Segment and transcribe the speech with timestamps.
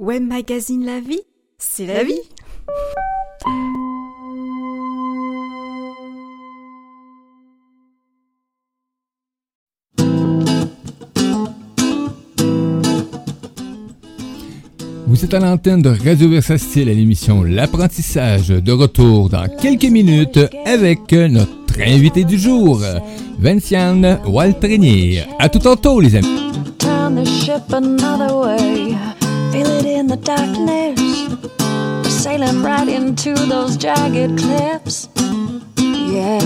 [0.00, 1.20] Web Magazine La Vie,
[1.58, 2.14] c'est la, vie.
[15.06, 20.40] Vous êtes à l'antenne de Radio Versatile à l'émission L'apprentissage de retour dans quelques minutes
[20.64, 22.80] avec notre invité du jour,
[23.38, 25.24] Vinciane Waltrenier.
[25.38, 26.40] À tout tantôt les amis.
[29.52, 31.00] Feel it in the darkness.
[31.58, 35.08] We're sailing right into those jagged cliffs.
[35.76, 36.38] Yeah.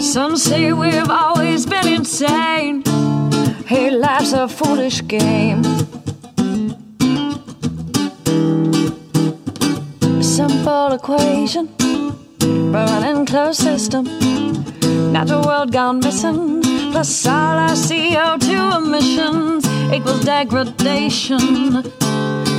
[0.00, 2.82] Some say we've always been insane.
[3.66, 5.62] Hey, life's a foolish game.
[10.22, 11.68] Simple equation,
[12.72, 14.04] running closed system.
[15.12, 16.62] Natural world gone missing.
[16.90, 21.82] Plus all our CO2 emissions equals degradation.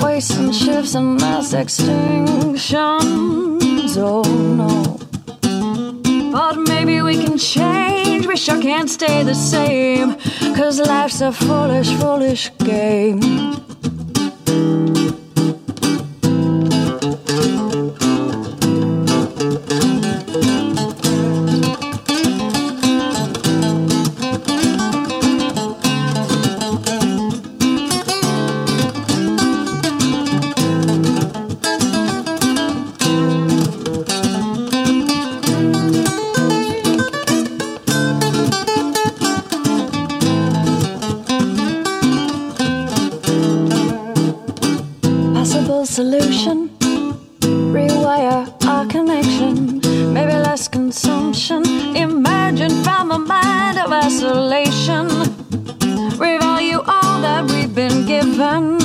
[0.01, 2.71] Wasting shifts and mass extinctions.
[3.97, 4.23] Oh
[4.61, 4.99] no.
[6.31, 8.27] But maybe we can change.
[8.27, 10.15] We sure can't stay the same.
[10.55, 13.21] Cause life's a foolish, foolish game.
[45.93, 46.69] Solution.
[47.71, 49.79] Rewire our connection.
[50.11, 51.63] Maybe less consumption.
[51.95, 55.05] Imagine from a mind of isolation.
[56.17, 58.79] Revalue all that we've been given.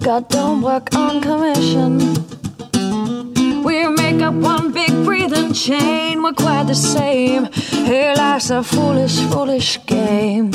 [0.00, 1.92] God don't work on commission.
[3.64, 6.22] We make up one big breathing chain.
[6.22, 7.48] We're quite the same.
[7.88, 10.50] Hey, life's a foolish, foolish game.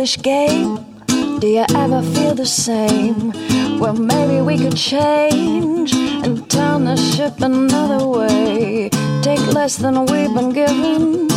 [0.00, 0.78] Foolish game.
[1.40, 3.32] Do you ever feel the same?
[3.78, 8.88] Well, maybe we could change and turn the ship another way.
[9.20, 11.28] Take less than we've been given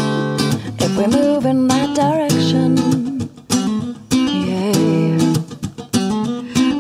[0.80, 2.78] if we move in that direction.
[4.48, 4.72] Yeah.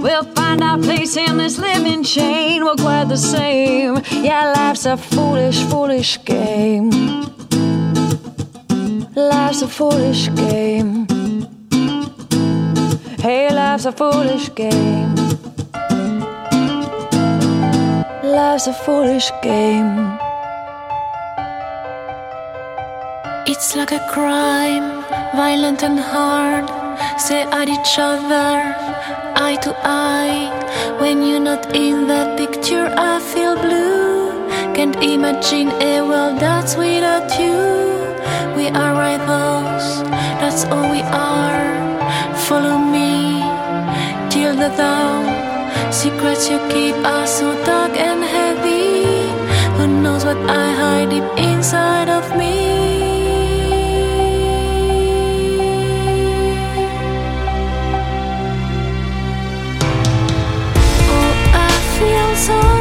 [0.01, 2.63] We'll find our place in this living chain.
[2.63, 4.01] We're quite the same.
[4.23, 6.91] Yeah, life's a foolish, foolish game.
[9.15, 11.12] Life's a foolish game.
[13.23, 15.15] Hey, life's a foolish game.
[18.21, 20.19] Life's a foolish game.
[23.47, 25.05] It's like a crime,
[25.37, 26.67] violent and hard.
[27.17, 28.59] Stay at each other,
[29.39, 30.51] eye to eye.
[30.99, 34.31] When you're not in the picture, I feel blue.
[34.75, 37.55] Can't imagine a world that's without you.
[38.57, 40.03] We are rivals,
[40.41, 41.71] that's all we are.
[42.49, 43.12] Follow me
[44.63, 45.25] the dawn.
[45.91, 49.27] Secrets you keep are so dark and heavy.
[49.75, 52.55] Who knows what I hide deep inside of me?
[61.15, 61.33] Oh,
[61.67, 62.72] I feel sorry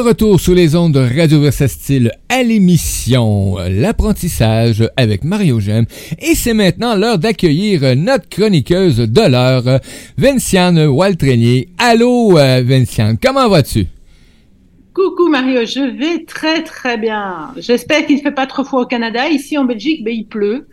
[0.00, 5.84] retour sur les ondes de Radio Versatile à l'émission L'apprentissage avec Mario Gem.
[6.18, 9.80] Et c'est maintenant l'heure d'accueillir notre chroniqueuse de l'heure,
[10.16, 11.68] Vinciane Waltrenier.
[11.78, 13.86] Allô, euh, Vinciane, comment vas-tu?
[14.94, 17.52] Coucou Mario, je vais très très bien.
[17.58, 19.28] J'espère qu'il ne fait pas trop froid au Canada.
[19.28, 20.66] Ici en Belgique, ben, il pleut.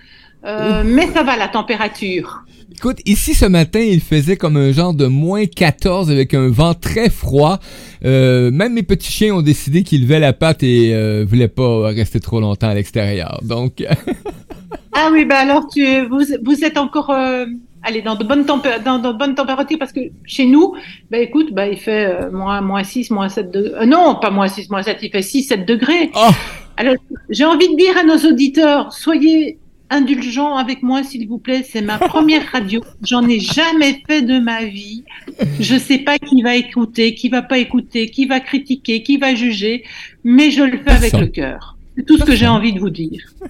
[0.46, 2.44] Euh, mais ça va la température.
[2.76, 6.74] Écoute, ici ce matin, il faisait comme un genre de moins 14 avec un vent
[6.74, 7.60] très froid.
[8.04, 11.88] Euh, même mes petits chiens ont décidé qu'ils levaient la patte et euh, voulaient pas
[11.88, 13.40] rester trop longtemps à l'extérieur.
[13.44, 13.84] Donc.
[14.94, 17.46] ah oui, ben alors tu, vous, vous êtes encore euh,
[17.84, 18.58] allez, dans de bonnes dans,
[19.00, 20.76] de bonnes températures parce que chez nous,
[21.10, 23.86] ben écoute, ben il fait euh, moins moins 6, moins 7 degrés.
[23.86, 26.12] non, pas moins 6, moins 7, il fait 6, 7 degrés.
[26.16, 26.30] Oh.
[26.76, 26.96] Alors,
[27.30, 29.58] j'ai envie de dire à nos auditeurs, soyez
[29.90, 31.64] indulgent avec moi, s'il vous plaît.
[31.68, 32.82] C'est ma première radio.
[33.04, 35.04] J'en ai jamais fait de ma vie.
[35.60, 39.36] Je sais pas qui va écouter, qui va pas écouter, qui va critiquer, qui va
[39.36, 39.84] juger,
[40.24, 41.77] mais je le fais avec le cœur.
[41.98, 43.22] C'est tout ce que j'ai envie de vous dire.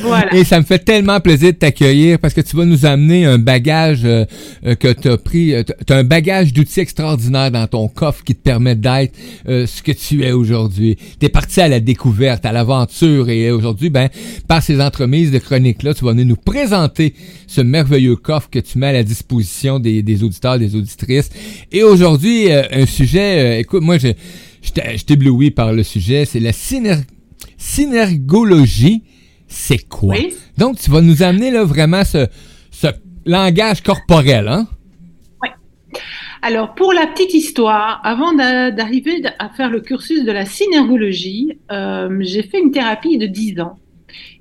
[0.00, 0.34] Voilà.
[0.34, 3.38] Et ça me fait tellement plaisir de t'accueillir parce que tu vas nous amener un
[3.38, 4.24] bagage euh,
[4.66, 5.54] euh, que tu as pris.
[5.86, 9.14] Tu as un bagage d'outils extraordinaire dans ton coffre qui te permet d'être
[9.48, 10.96] euh, ce que tu es aujourd'hui.
[11.20, 14.08] Tu es parti à la découverte, à l'aventure et aujourd'hui, ben,
[14.48, 17.14] par ces entremises de chroniques-là, tu vas venir nous présenter
[17.46, 21.30] ce merveilleux coffre que tu mets à la disposition des, des auditeurs, des auditrices.
[21.70, 24.08] Et aujourd'hui, un sujet, écoute, moi, je,
[24.62, 27.04] je t'éblouis par le sujet, c'est la synergie
[27.56, 29.02] synergologie,
[29.48, 30.14] c'est quoi?
[30.58, 32.26] Donc, tu vas nous amener là vraiment ce,
[32.70, 32.88] ce
[33.24, 34.66] langage corporel, hein?
[35.42, 35.48] Oui.
[36.42, 42.16] Alors, pour la petite histoire, avant d'arriver à faire le cursus de la synergologie, euh,
[42.20, 43.78] j'ai fait une thérapie de 10 ans.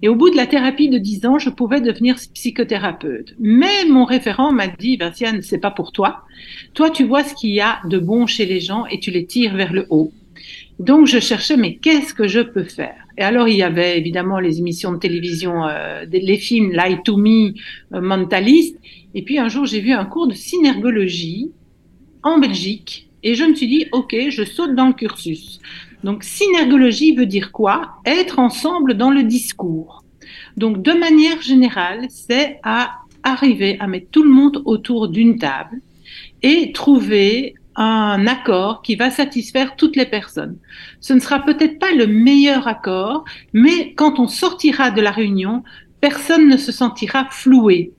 [0.01, 3.33] Et au bout de la thérapie de 10 ans, je pouvais devenir psychothérapeute.
[3.39, 6.21] Mais mon référent m'a dit, Vinciane, c'est pas pour toi.
[6.73, 9.25] Toi, tu vois ce qu'il y a de bon chez les gens et tu les
[9.25, 10.11] tires vers le haut.
[10.79, 13.05] Donc, je cherchais, mais qu'est-ce que je peux faire?
[13.17, 17.15] Et alors, il y avait évidemment les émissions de télévision, euh, les films Lie to
[17.15, 17.53] Me,
[17.93, 18.75] euh, Mentalist.
[19.13, 21.51] Et puis un jour, j'ai vu un cours de synergologie
[22.23, 23.09] en Belgique.
[23.23, 25.61] Et je me suis dit, OK, je saute dans le cursus.
[26.03, 27.93] Donc, synergologie veut dire quoi?
[28.05, 30.03] Être ensemble dans le discours.
[30.57, 35.81] Donc, de manière générale, c'est à arriver à mettre tout le monde autour d'une table
[36.43, 40.57] et trouver un accord qui va satisfaire toutes les personnes.
[41.01, 45.63] Ce ne sera peut-être pas le meilleur accord, mais quand on sortira de la réunion,
[46.01, 47.91] personne ne se sentira floué.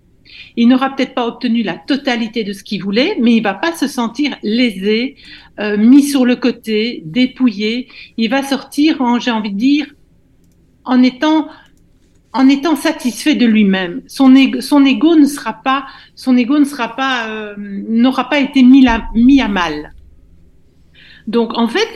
[0.56, 3.73] Il n'aura peut-être pas obtenu la totalité de ce qu'il voulait, mais il va pas
[3.75, 5.17] se sentir lésé,
[5.61, 7.88] euh, mis sur le côté, dépouillé.
[8.17, 9.87] Il va sortir, j'ai envie de dire,
[10.84, 11.49] en étant
[12.37, 14.03] en étant satisfait de lui-même.
[14.06, 18.38] Son ego, son ego ne sera pas, son ego ne sera pas, euh, n'aura pas
[18.38, 19.94] été mis, à mal.
[21.27, 21.88] Donc en fait,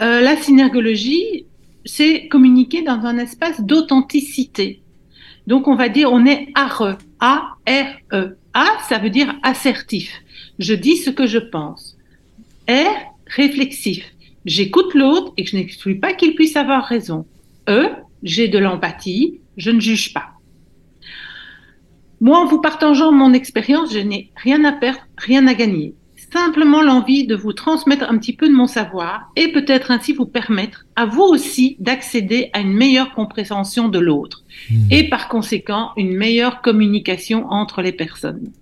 [0.00, 1.44] euh, la synergologie,
[1.84, 4.80] c'est communiquer dans un espace d'authenticité.
[5.46, 8.36] Donc on va dire, on est ARE, A-R-E.
[8.54, 10.22] A, ça veut dire assertif.
[10.58, 11.96] Je dis ce que je pense.
[12.68, 14.04] R, réflexif.
[14.46, 17.26] J'écoute l'autre et je n'exclus pas qu'il puisse avoir raison.
[17.68, 17.88] E,
[18.22, 20.30] j'ai de l'empathie, je ne juge pas.
[22.20, 25.94] Moi, en vous partageant mon expérience, je n'ai rien à perdre, rien à gagner.
[26.32, 30.24] Simplement l'envie de vous transmettre un petit peu de mon savoir et peut-être ainsi vous
[30.24, 34.74] permettre à vous aussi d'accéder à une meilleure compréhension de l'autre mmh.
[34.92, 38.52] et par conséquent une meilleure communication entre les personnes.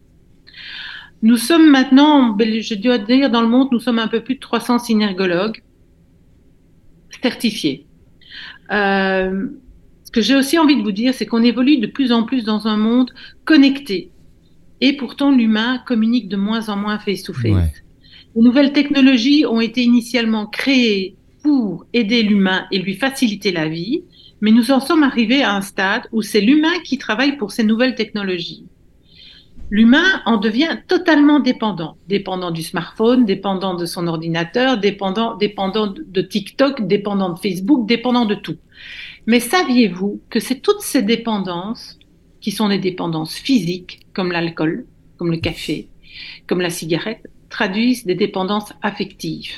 [1.22, 4.40] Nous sommes maintenant, je dois dire dans le monde, nous sommes un peu plus de
[4.40, 5.62] 300 synergologues
[7.22, 7.86] certifiés.
[8.72, 9.48] Euh,
[10.10, 12.42] ce que j'ai aussi envie de vous dire, c'est qu'on évolue de plus en plus
[12.42, 13.12] dans un monde
[13.44, 14.10] connecté.
[14.80, 17.84] Et pourtant, l'humain communique de moins en moins face-to-face.
[18.34, 21.14] Les nouvelles technologies ont été initialement créées
[21.44, 24.02] pour aider l'humain et lui faciliter la vie,
[24.40, 27.62] mais nous en sommes arrivés à un stade où c'est l'humain qui travaille pour ces
[27.62, 28.64] nouvelles technologies.
[29.70, 36.20] L'humain en devient totalement dépendant, dépendant du smartphone, dépendant de son ordinateur, dépendant, dépendant de
[36.20, 38.56] TikTok, dépendant de Facebook, dépendant de tout.
[39.26, 41.98] Mais saviez-vous que c'est toutes ces dépendances,
[42.40, 44.86] qui sont des dépendances physiques, comme l'alcool,
[45.16, 45.88] comme le café,
[46.46, 49.52] comme la cigarette, traduisent des dépendances affectives?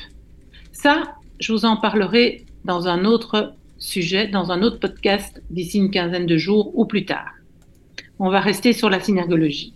[0.73, 5.91] Ça, je vous en parlerai dans un autre sujet, dans un autre podcast d'ici une
[5.91, 7.31] quinzaine de jours ou plus tard.
[8.19, 9.75] On va rester sur la synergologie.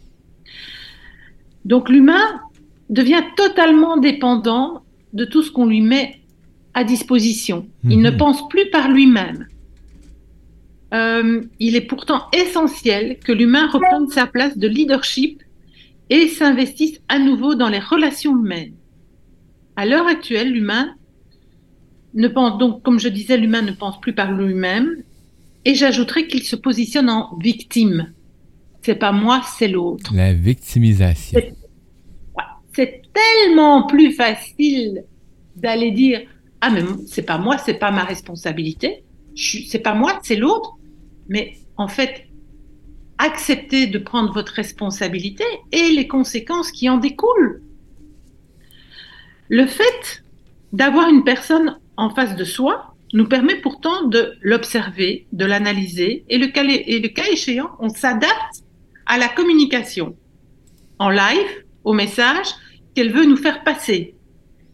[1.65, 2.41] Donc l'humain
[2.91, 6.21] devient totalement dépendant de tout ce qu'on lui met
[6.75, 7.67] à disposition.
[7.85, 8.17] Il ne mhm.
[8.17, 9.47] pense plus par lui-même.
[10.97, 15.43] Euh, il est pourtant essentiel que l'humain reprenne sa place de leadership
[16.09, 18.75] et s'investisse à nouveau dans les relations humaines.
[19.77, 20.95] À l'heure actuelle, l'humain
[22.15, 25.03] ne pense donc, comme je disais, l'humain ne pense plus par lui-même.
[25.67, 28.13] Et j'ajouterais qu'il se positionne en victime.
[28.83, 30.15] C'est pas moi, c'est l'autre.
[30.15, 31.41] La victimisation.
[32.73, 35.05] C'est tellement plus facile
[35.57, 36.21] d'aller dire
[36.61, 39.05] ah mais c'est pas moi, c'est pas ma responsabilité.
[39.35, 40.76] C'est pas moi, c'est l'autre.
[41.29, 42.27] Mais en fait,
[43.19, 47.63] acceptez de prendre votre responsabilité et les conséquences qui en découlent.
[49.49, 50.25] Le fait
[50.73, 56.39] d'avoir une personne en face de soi nous permet pourtant de l'observer, de l'analyser et
[56.39, 58.65] le, cas, et le cas échéant, on s'adapte
[59.07, 60.17] à la communication.
[60.99, 62.49] En live, au message
[62.95, 64.15] qu'elle veut nous faire passer,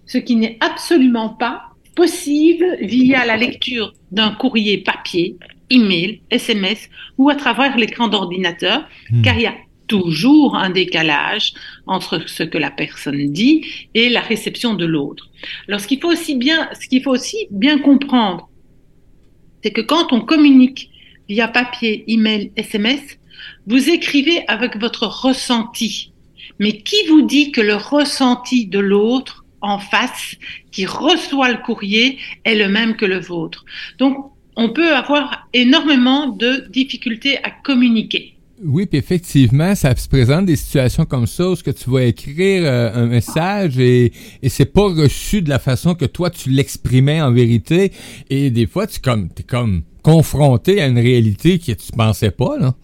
[0.07, 5.37] ce qui n'est absolument pas possible via la lecture d'un courrier papier,
[5.73, 6.89] email, SMS
[7.19, 9.23] ou à travers l'écran d'ordinateur, hmm.
[9.23, 9.55] car il y a
[9.87, 11.53] toujours un décalage
[11.87, 15.29] entre ce que la personne dit et la réception de l'autre.
[15.69, 18.49] Alors, ce qu'il faut aussi bien, ce qu'il faut aussi bien comprendre,
[19.63, 20.91] c'est que quand on communique
[21.29, 23.19] via papier, email, SMS,
[23.67, 26.13] vous écrivez avec votre ressenti.
[26.59, 30.37] Mais qui vous dit que le ressenti de l'autre en face,
[30.71, 33.65] qui reçoit le courrier, est le même que le vôtre?
[33.99, 38.37] Donc, on peut avoir énormément de difficultés à communiquer.
[38.65, 42.05] Oui, puis effectivement, ça se présente des situations comme ça où ce que tu vas
[42.05, 46.49] écrire euh, un message et, et c'est pas reçu de la façon que toi tu
[46.51, 47.91] l'exprimais en vérité
[48.31, 52.57] et des fois tu comme t'es comme confronté à une réalité que tu pensais pas
[52.57, 52.75] là.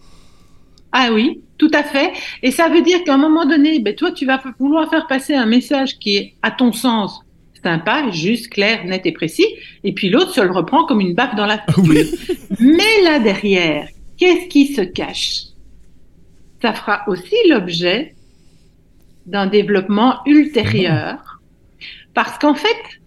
[0.91, 2.11] Ah oui, tout à fait.
[2.43, 5.33] Et ça veut dire qu'à un moment donné, ben toi tu vas vouloir faire passer
[5.33, 7.21] un message qui est à ton sens
[7.63, 9.47] sympa, juste, clair, net et précis,
[9.83, 12.05] et puis l'autre se le reprend comme une baffe dans la figure.
[12.59, 13.87] Mais là derrière,
[14.17, 15.43] qu'est-ce qui se cache?
[16.61, 18.15] Ça fera aussi l'objet
[19.25, 21.41] d'un développement ultérieur.
[22.13, 22.99] Parce qu'en fait,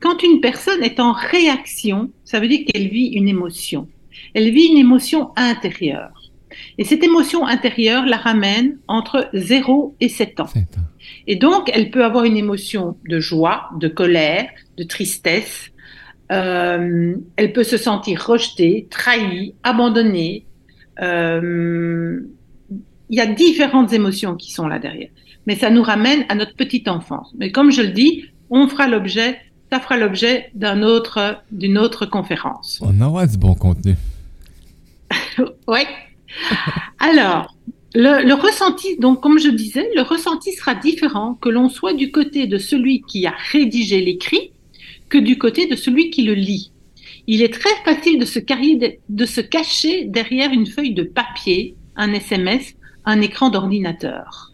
[0.00, 3.88] quand une personne est en réaction, ça veut dire qu'elle vit une émotion.
[4.34, 6.22] Elle vit une émotion intérieure.
[6.76, 10.48] Et cette émotion intérieure la ramène entre 0 et 7 ans.
[11.28, 15.70] Et donc, elle peut avoir une émotion de joie, de colère, de tristesse.
[16.32, 20.46] Euh, elle peut se sentir rejetée, trahie, abandonnée,
[21.00, 22.20] euh,
[23.10, 25.10] il y a différentes émotions qui sont là derrière.
[25.46, 27.32] Mais ça nous ramène à notre petite enfance.
[27.38, 29.38] Mais comme je le dis, on fera l'objet,
[29.70, 32.82] ça fera l'objet d'un autre, d'une autre conférence.
[32.82, 33.96] On aura du bon contenu.
[35.68, 35.80] oui.
[36.98, 37.54] Alors,
[37.94, 42.46] le, ressenti, donc comme je disais, le ressenti sera différent que l'on soit du côté
[42.46, 44.50] de celui qui a rédigé l'écrit
[45.08, 46.70] que du côté de celui qui le lit.
[47.26, 48.38] Il est très facile de se,
[49.08, 54.52] de se cacher derrière une feuille de papier, un SMS, un écran d'ordinateur.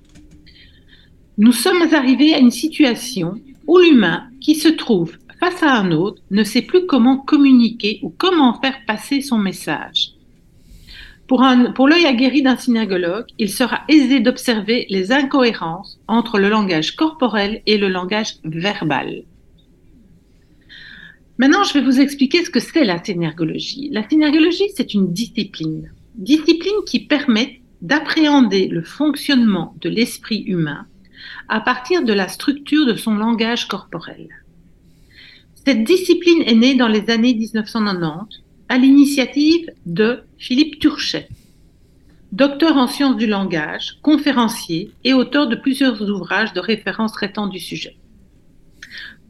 [1.36, 6.22] Nous sommes arrivés à une situation où l'humain qui se trouve face à un autre
[6.30, 10.13] ne sait plus comment communiquer ou comment faire passer son message.
[11.26, 11.42] Pour,
[11.74, 17.62] pour l'œil aguerri d'un synergologue, il sera aisé d'observer les incohérences entre le langage corporel
[17.66, 19.22] et le langage verbal.
[21.38, 23.88] Maintenant, je vais vous expliquer ce que c'est la synergologie.
[23.90, 25.90] La synergologie, c'est une discipline.
[26.14, 30.86] Discipline qui permet d'appréhender le fonctionnement de l'esprit humain
[31.48, 34.28] à partir de la structure de son langage corporel.
[35.66, 41.28] Cette discipline est née dans les années 1990 à l'initiative de Philippe Turchet,
[42.32, 47.58] docteur en sciences du langage, conférencier et auteur de plusieurs ouvrages de référence traitant du
[47.58, 47.96] sujet.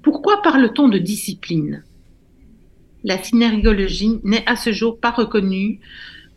[0.03, 1.83] Pourquoi parle-t-on de discipline?
[3.05, 5.81] La synergologie n'est à ce jour pas reconnue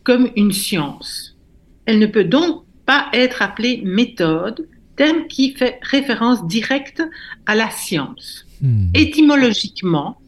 [0.04, 1.36] comme une science.
[1.86, 7.04] Elle ne peut donc pas être appelée méthode, terme qui fait référence directe
[7.46, 8.46] à la science.
[8.62, 8.88] Hmm.
[8.94, 10.20] Étymologiquement,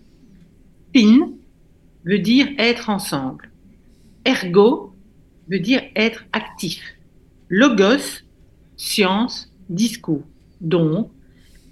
[0.94, 1.32] pin
[2.10, 3.52] veut dire être ensemble.
[4.26, 4.96] Ergo
[5.48, 6.82] veut dire être actif.
[7.50, 8.24] Logos,
[8.78, 10.24] science, discours.
[10.60, 11.12] Donc,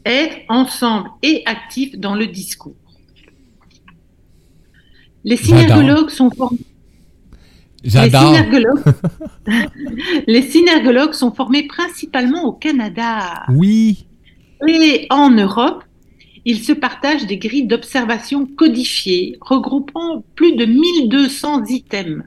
[0.06, 2.76] être ensemble et actif dans le discours.
[5.24, 6.60] Les synergologues sont formés
[7.84, 8.34] J'adore.
[10.28, 13.44] Les synergologues sont formés principalement au Canada.
[13.50, 14.08] Oui.
[14.68, 15.84] Et en Europe,
[16.50, 22.24] ils se partagent des grilles d'observation codifiées, regroupant plus de 1200 items.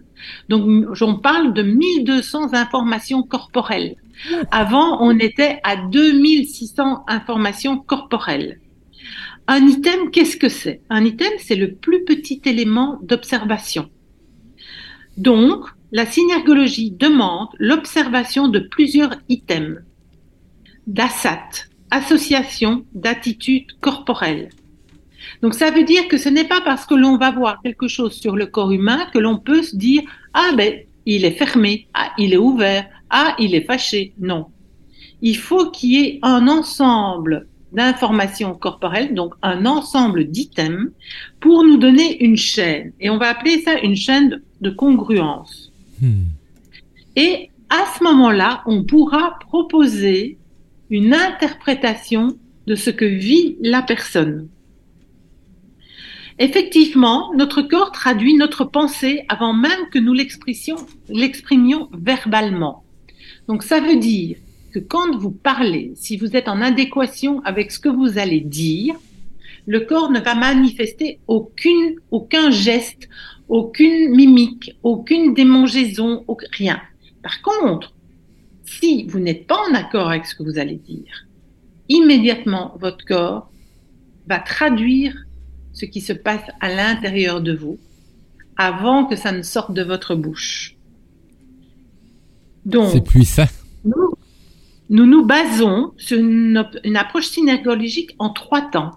[0.51, 3.97] Donc, j'en parle de 1200 informations corporelles.
[4.51, 8.61] Avant, on était à 2600 informations corporelles.
[9.47, 10.83] Un item, qu'est-ce que c'est?
[10.91, 13.89] Un item, c'est le plus petit élément d'observation.
[15.17, 19.79] Donc, la synergologie demande l'observation de plusieurs items.
[20.87, 24.51] d'ASAT, association d'attitudes corporelles.
[25.43, 28.15] Donc ça veut dire que ce n'est pas parce que l'on va voir quelque chose
[28.15, 30.03] sur le corps humain que l'on peut se dire
[30.35, 34.13] ah ben il est fermé, ah il est ouvert, ah il est fâché.
[34.19, 34.47] Non.
[35.23, 40.91] Il faut qu'il y ait un ensemble d'informations corporelles, donc un ensemble d'items,
[41.41, 42.93] pour nous donner une chaîne.
[43.01, 45.73] Et on va appeler ça une chaîne de congruence.
[46.01, 46.25] Hmm.
[47.17, 50.39] Et à ce moment-là, on pourra proposer
[50.91, 54.49] une interprétation de ce que vit la personne.
[56.39, 62.85] Effectivement, notre corps traduit notre pensée avant même que nous l'exprimions verbalement.
[63.47, 64.37] Donc ça veut dire
[64.73, 68.97] que quand vous parlez, si vous êtes en adéquation avec ce que vous allez dire,
[69.67, 73.09] le corps ne va manifester aucune, aucun geste,
[73.49, 76.81] aucune mimique, aucune démangeaison, rien.
[77.23, 77.93] Par contre,
[78.71, 81.27] si vous n'êtes pas en accord avec ce que vous allez dire,
[81.89, 83.51] immédiatement votre corps
[84.29, 85.15] va traduire
[85.73, 87.79] ce qui se passe à l'intérieur de vous
[88.57, 90.77] avant que ça ne sorte de votre bouche.
[92.65, 93.47] Donc, c'est puissant.
[93.85, 94.15] Nous,
[94.89, 96.57] nous nous basons sur une,
[96.97, 98.93] approche synergologique en trois temps.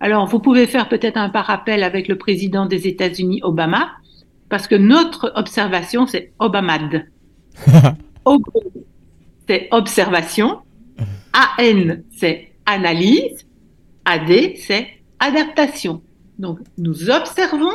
[0.00, 3.90] Alors, vous pouvez faire peut-être un parallèle avec le président des États-Unis, Obama,
[4.48, 7.06] parce que notre observation, c'est Obamad.
[8.24, 8.38] O,
[9.48, 10.58] c'est observation.
[11.32, 13.46] AN, c'est analyse.
[14.04, 16.02] AD, c'est adaptation.
[16.38, 17.74] Donc, nous observons,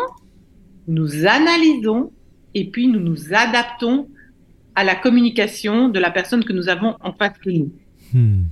[0.88, 2.12] nous analysons,
[2.54, 4.08] et puis nous nous adaptons
[4.76, 7.72] à la communication de la personne que nous avons en face de nous.
[8.14, 8.44] Hmm.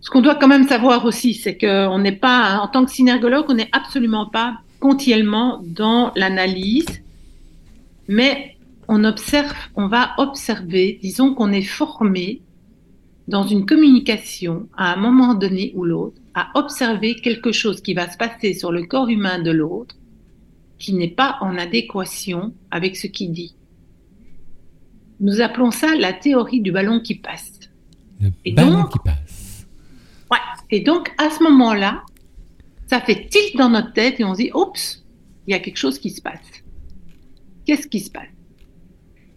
[0.00, 3.46] Ce qu'on doit quand même savoir aussi, c'est qu'on n'est pas, en tant que synergologue,
[3.48, 7.02] on n'est absolument pas continuellement dans l'analyse,
[8.06, 8.55] mais
[8.88, 12.42] on observe, on va observer, disons qu'on est formé
[13.28, 18.08] dans une communication à un moment donné ou l'autre, à observer quelque chose qui va
[18.08, 19.96] se passer sur le corps humain de l'autre
[20.78, 23.56] qui n'est pas en adéquation avec ce qu'il dit.
[25.20, 27.58] Nous appelons ça la théorie du ballon qui passe.
[28.20, 29.66] Le et ballon qui passe.
[30.30, 30.38] Ouais.
[30.70, 32.02] Et donc, à ce moment-là,
[32.86, 35.04] ça fait tilt dans notre tête et on se dit, oups,
[35.46, 36.40] il y a quelque chose qui se passe.
[37.64, 38.35] Qu'est-ce qui se passe?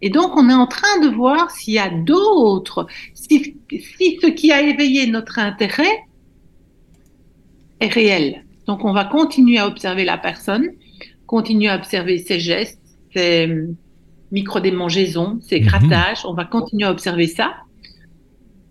[0.02, 4.26] Et donc, on est en train de voir s'il y a d'autres, si, si ce
[4.28, 6.04] qui a éveillé notre intérêt
[7.80, 8.44] est réel.
[8.66, 10.68] Donc, on va continuer à observer la personne,
[11.26, 12.80] continuer à observer ses gestes,
[13.12, 13.48] ses
[14.32, 15.66] micro-démangeaisons, ces mhm.
[15.66, 16.24] grattages.
[16.24, 17.54] On va continuer à observer ça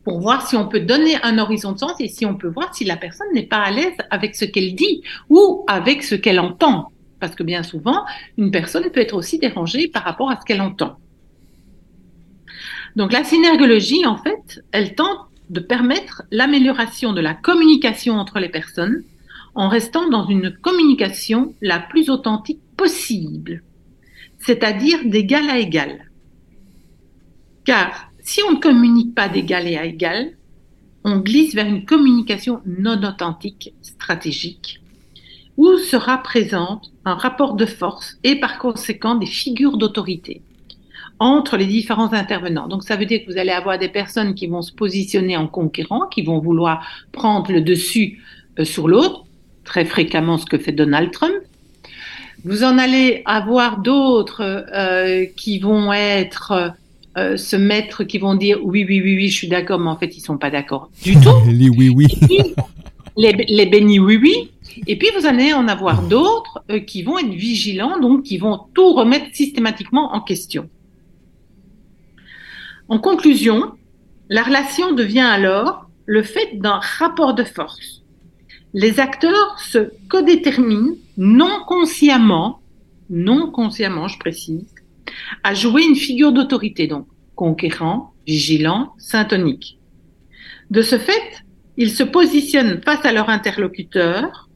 [0.04, 2.74] pour voir si on peut donner un horizon de sens et si on peut voir
[2.74, 6.40] si la personne n'est pas à l'aise avec ce qu'elle dit ou avec ce qu'elle
[6.40, 6.92] entend.
[7.20, 8.06] Parce que bien souvent,
[8.38, 10.98] une personne peut être aussi dérangée par rapport à ce qu'elle entend.
[12.96, 18.50] Donc la synergologie, en fait, elle tente de permettre l'amélioration de la communication entre les
[18.50, 19.04] personnes
[19.56, 23.64] en restant dans une communication la plus authentique possible
[24.40, 26.10] c'est-à-dire d'égal à égal.
[27.66, 30.34] Car si on ne communique pas d'égal à égal,
[31.04, 34.82] on glisse vers une communication non authentique, stratégique,
[35.58, 40.42] où sera présente un rapport de force et par conséquent des figures d'autorité
[41.20, 42.68] entre les différents intervenants.
[42.68, 45.48] Donc ça veut dire que vous allez avoir des personnes qui vont se positionner en
[45.48, 48.20] conquérant, qui vont vouloir prendre le dessus
[48.58, 49.26] euh, sur l'autre,
[49.64, 51.36] très fréquemment ce que fait Donald Trump,
[52.46, 54.42] vous en allez avoir d'autres
[54.74, 56.74] euh, qui vont être
[57.18, 59.98] euh, ce maître qui vont dire oui, oui, oui, oui, je suis d'accord, mais en
[59.98, 61.30] fait, ils sont pas d'accord du tout.
[61.52, 62.08] les oui, oui.
[63.18, 64.52] les, les bénis oui, oui.
[64.88, 68.62] Et puis, vous allez en avoir d'autres euh, qui vont être vigilants, donc qui vont
[68.74, 70.70] tout remettre systématiquement en question.
[72.90, 73.74] En conclusion,
[74.30, 78.04] la relation devient alors le fait d'un rapport de force.
[78.74, 82.62] Les acteurs se codéterminent non consciemment,
[83.12, 84.74] non consciemment, je précise,
[85.44, 89.80] à jouer une figure d'autorité, donc conquérant, vigilant, syntonique.
[90.72, 91.44] De ce fait,
[91.78, 94.50] ils se positionnent face à leur interlocuteur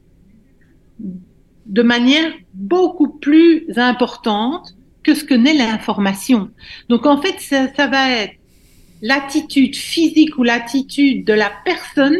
[1.66, 6.50] de manière beaucoup plus importante que ce que n'est l'information.
[6.88, 8.34] Donc en fait, ça, va être
[9.02, 12.18] l'attitude physique ou l'attitude de la personne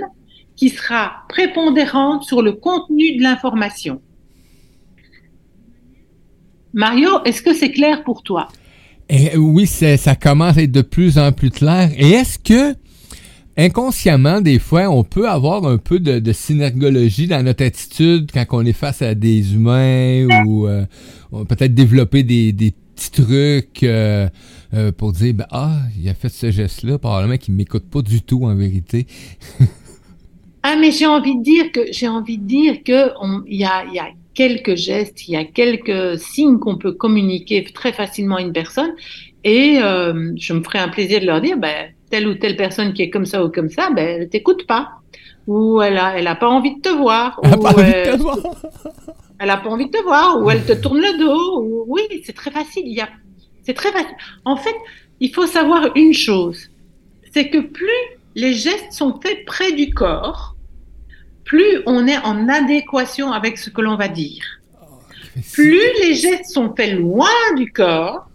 [0.54, 4.00] qui sera prépondérante sur le contenu de l'information.
[6.72, 8.48] Mario, est-ce que c'est clair pour toi?
[9.08, 11.90] Et oui, ça commence à être de plus en plus clair.
[11.96, 12.76] Et est-ce que
[13.56, 18.64] inconsciemment, des fois, on peut avoir un peu de, synergologie dans notre attitude quand on
[18.64, 20.84] est face à des humains ou euh,
[21.48, 22.52] peut-être développer des,
[22.94, 24.28] petits trucs euh,
[24.72, 28.02] euh, pour dire ben, ah il a fait ce geste là probablement qu'il m'écoute pas
[28.02, 29.06] du tout en vérité.
[30.66, 33.10] Ah, mais j'ai envie de dire que j'ai envie de dire que
[33.46, 37.64] il y a, y a quelques gestes, il y a quelques signes qu'on peut communiquer
[37.64, 38.92] très facilement à une personne,
[39.44, 42.92] et euh, je me ferai un plaisir de leur dire, ben, telle ou telle personne
[42.92, 45.00] qui est comme ça ou comme ça, ben, elle t'écoute pas,
[45.48, 47.82] ou elle a, elle a pas envie de te voir, Elle a ou pas envie
[47.82, 48.38] de te voir.
[49.40, 51.60] elle a pas envie de te voir, ou elle te tourne le dos.
[51.60, 51.84] Ou...
[51.88, 52.84] Oui, c'est très facile.
[52.86, 53.08] Il y a,
[53.62, 54.14] c'est très facile.
[54.44, 54.76] En fait,
[55.18, 56.70] il faut savoir une chose,
[57.32, 58.04] c'est que plus
[58.36, 60.54] les gestes sont faits près du corps,
[61.44, 64.44] plus on est en adéquation avec ce que l'on va dire.
[65.52, 68.28] Plus les gestes sont faits loin du corps,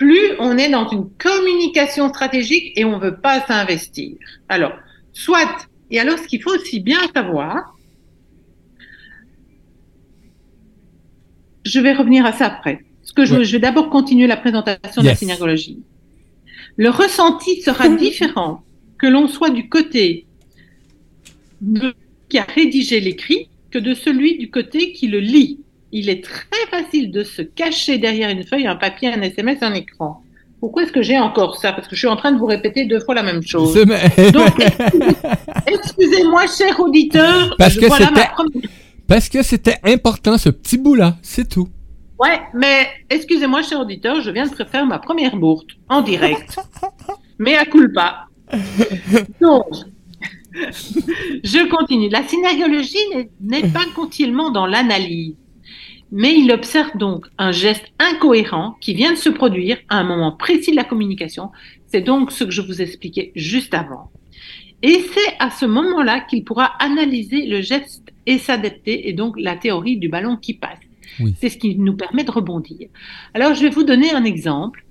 [0.00, 4.16] plus on est dans une communication stratégique et on ne veut pas s'investir.
[4.48, 4.72] Alors,
[5.12, 7.76] soit, et alors ce qu'il faut aussi bien savoir,
[11.66, 12.82] je vais revenir à ça après.
[13.02, 13.44] Parce que je, Ouais.
[13.44, 15.82] je vais d'abord continuer la présentation de la synergologie.
[16.78, 18.62] Le ressenti sera différent
[18.96, 20.24] que l'on soit du côté
[21.60, 21.94] de
[22.30, 25.60] qui a rédigé l'écrit que de celui du côté qui le lit.
[25.92, 29.74] Il est très facile de se cacher derrière une feuille, un papier, un SMS, un
[29.74, 30.22] écran.
[30.60, 31.72] Pourquoi est-ce que j'ai encore ça?
[31.72, 33.74] Parce que je suis en train de vous répéter deux fois la même chose.
[34.32, 34.54] Donc,
[35.66, 37.54] excusez-moi, cher auditeur.
[37.58, 38.70] Parce que voilà ma c'était- première-
[39.06, 41.68] Parce que c'était important, ce petit bout-là, c'est tout.
[42.18, 46.56] Ouais, mais excusez-moi, cher auditeur, je viens de faire ma première bourde en direct.
[47.38, 48.26] mais à culpa.
[49.40, 49.64] Donc,
[50.52, 52.08] je continue.
[52.10, 55.34] La synergologie n'est- n'est pas continuellement dans l'analyse,
[56.12, 60.32] mais il observe donc un geste incohérent qui vient de se produire à un moment
[60.32, 61.50] précis de la communication.
[61.86, 64.10] C'est donc ce que je vous expliquais juste avant.
[64.82, 69.56] Et c'est à ce moment-là qu'il pourra analyser le geste et s'adapter, et donc la
[69.56, 70.78] théorie du ballon qui passe.
[71.18, 71.34] Oui.
[71.38, 72.88] C'est ce qui nous permet de rebondir.
[73.34, 74.84] Alors, je vais vous donner un exemple.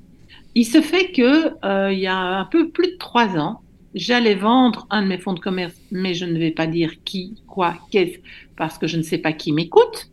[0.54, 3.62] Il se fait que euh, il y a un peu plus de trois ans,
[3.96, 7.42] j'allais vendre un de mes fonds de commerce, mais je ne vais pas dire qui,
[7.48, 8.20] quoi, qu'est-ce,
[8.56, 10.10] parce que je ne sais pas qui m'écoute.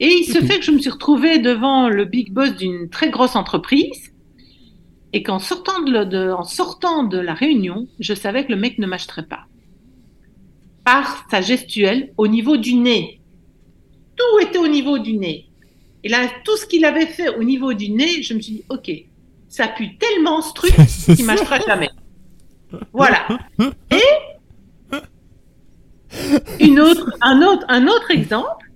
[0.00, 3.10] Et il se fait que je me suis retrouvée devant le big boss d'une très
[3.10, 4.12] grosse entreprise
[5.12, 8.86] et qu'en sortant de, en sortant de la réunion, je savais que le mec ne
[8.86, 9.44] m'achèterait pas.
[10.84, 13.20] Par sa gestuelle au niveau du nez.
[14.16, 15.50] Tout était au niveau du nez.
[16.02, 18.64] Et là, tout ce qu'il avait fait au niveau du nez, je me suis dit,
[18.70, 18.90] OK,
[19.48, 20.72] ça pue tellement ce truc
[21.16, 21.90] qu'il m'achètera jamais.
[22.94, 23.26] Voilà.
[23.90, 24.00] Et
[26.64, 28.69] une autre, un, autre, un autre exemple.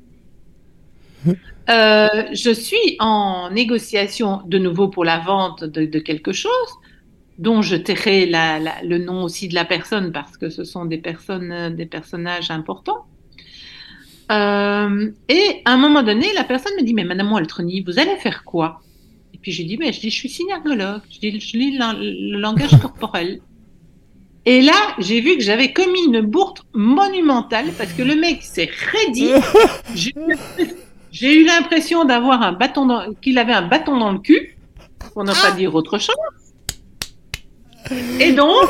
[1.70, 6.50] Euh, je suis en négociation de nouveau pour la vente de, de quelque chose
[7.38, 10.84] dont je tairai la- la- le nom aussi de la personne parce que ce sont
[10.84, 13.06] des personnes, des personnages importants.
[14.30, 18.16] Euh, et à un moment donné, la personne me dit, mais Madame Waltroni, vous allez
[18.16, 18.80] faire quoi?
[19.34, 22.32] Et puis je dis, mais je dis, je suis synergologue, je dis, je lis le,
[22.32, 23.40] le langage corporel.
[24.46, 28.68] Et là, j'ai vu que j'avais commis une bourde monumentale parce que le mec s'est
[28.92, 29.30] raidi.
[30.16, 30.68] Eu-
[31.14, 34.56] J'ai eu l'impression d'avoir un bâton dans, qu'il avait un bâton dans le cul,
[35.12, 36.16] pour ne pas dire autre chose.
[38.18, 38.68] Et donc,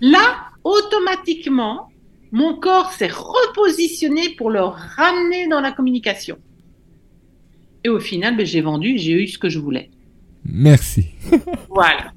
[0.00, 1.88] là, automatiquement,
[2.30, 6.38] mon corps s'est repositionné pour le ramener dans la communication.
[7.82, 9.90] Et au final, ben, j'ai vendu, j'ai eu ce que je voulais.
[10.44, 11.06] Merci.
[11.70, 12.12] Voilà.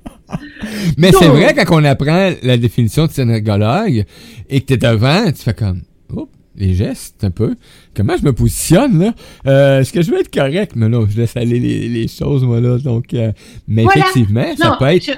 [1.00, 4.06] Mais c'est vrai, quand on apprend la définition de synergologue
[4.50, 5.82] et que t'es devant, tu fais comme,
[6.16, 7.56] oh, les gestes, un peu.
[7.96, 9.14] Comment je me positionne, là?
[9.46, 10.72] Euh, Est-ce que je vais être correct?
[10.76, 12.78] Mais non, je laisse aller les, les choses, moi, là.
[12.80, 13.32] Donc, euh,
[13.68, 14.00] mais Voilà.
[14.02, 15.04] effectivement, ça Non, peut être.
[15.06, 15.12] je-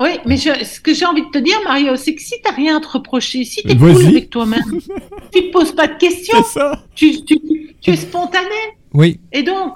[0.00, 2.40] Oui, mais je- ce que j'ai envie de te dire, Mario, c'est que si tu
[2.48, 3.94] n'as rien à te reprocher, si tu es Vas-y.
[3.94, 4.60] cool avec toi-même,
[5.32, 6.84] tu te poses pas de questions, ça.
[6.94, 7.36] tu, tu,
[7.80, 8.46] tu es spontané.
[8.94, 9.18] Oui.
[9.32, 9.72] Et donc,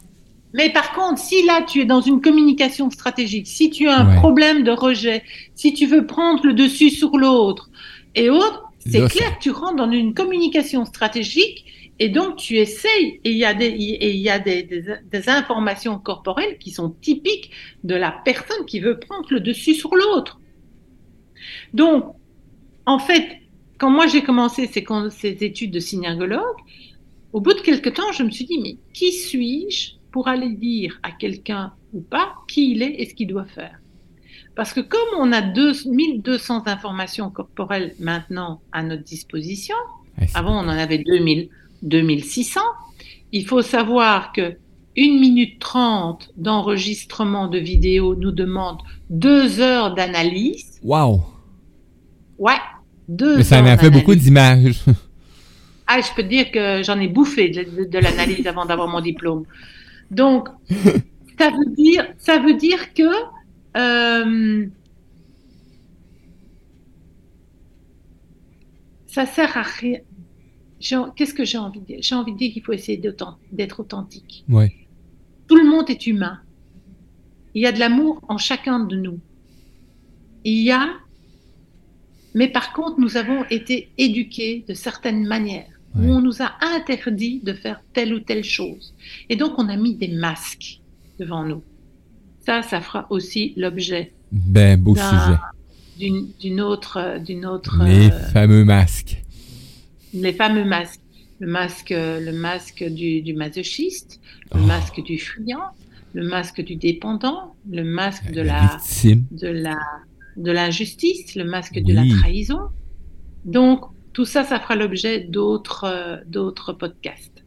[0.54, 4.10] mais par contre, si là tu es dans une communication stratégique, si tu as un
[4.10, 4.16] Ouais.
[4.16, 5.24] problème de rejet,
[5.56, 7.68] si tu veux prendre le dessus sur l'autre
[8.14, 11.64] et autres, c'est clair tu rentres dans une communication stratégique
[11.98, 14.84] et donc tu essayes et il y a des et il y a des, des,
[15.10, 17.50] des informations corporelles qui sont typiques
[17.84, 20.40] de la personne qui veut prendre le dessus sur l'autre.
[21.74, 22.14] Donc,
[22.86, 23.40] en fait,
[23.78, 26.56] quand moi j'ai commencé ces, ces études de synergologue,
[27.32, 31.00] au bout de quelque temps, je me suis dit, mais qui suis-je pour aller dire
[31.02, 33.81] à quelqu'un ou pas qui il est et ce qu'il doit faire?
[34.54, 39.76] Parce que comme on a deux, 1200 informations corporelles maintenant à notre disposition,
[40.34, 41.48] avant on en avait 2000,
[41.82, 42.60] 2600,
[43.32, 44.56] il faut savoir que
[44.98, 50.78] 1 minute 30 d'enregistrement de vidéo nous demande 2 heures d'analyse.
[50.82, 51.22] Wow.
[52.38, 52.52] Ouais,
[53.08, 54.82] 2 Mais ça heures m'a fait beaucoup d'images.
[55.94, 58.88] Ah, je peux te dire que j'en ai bouffé de, de- de l'analyse avant d'avoir
[58.88, 59.44] mon diplôme.
[60.10, 60.48] Donc,
[61.38, 63.02] ça veut dire, ça veut dire que
[63.76, 64.66] euh,
[69.06, 70.00] ça sert à rien.
[71.16, 71.98] Qu'est-ce que j'ai envie de dire?
[72.00, 74.44] J'ai envie de dire qu'il faut essayer d'être authentique.
[74.48, 74.74] Ouais.
[75.46, 76.40] Tout le monde est humain.
[77.54, 79.20] Il y a de l'amour en chacun de nous.
[80.44, 80.88] Il y a,
[82.34, 87.40] mais par contre, nous avons été éduqués de certaines manières où on nous a interdit
[87.40, 88.94] de faire telle ou telle chose.
[89.28, 90.80] Et donc, on a mis des masques
[91.18, 91.62] devant nous.
[92.44, 94.12] Ça, ça fera aussi l'objet.
[94.32, 95.38] Ben, beau sujet.
[96.40, 97.84] D'une autre, d'une autre.
[97.84, 99.22] Les euh, fameux masques.
[100.12, 101.00] Les fameux masques.
[101.38, 104.20] Le masque, le masque du, du masochiste,
[104.54, 104.64] le oh.
[104.64, 105.70] masque du friand,
[106.14, 109.78] le masque du dépendant, le masque de la, de la,
[110.36, 112.68] de l'injustice, le masque de la trahison.
[113.44, 117.42] Donc, tout ça, ça fera l'objet d'autres, d'autres podcasts.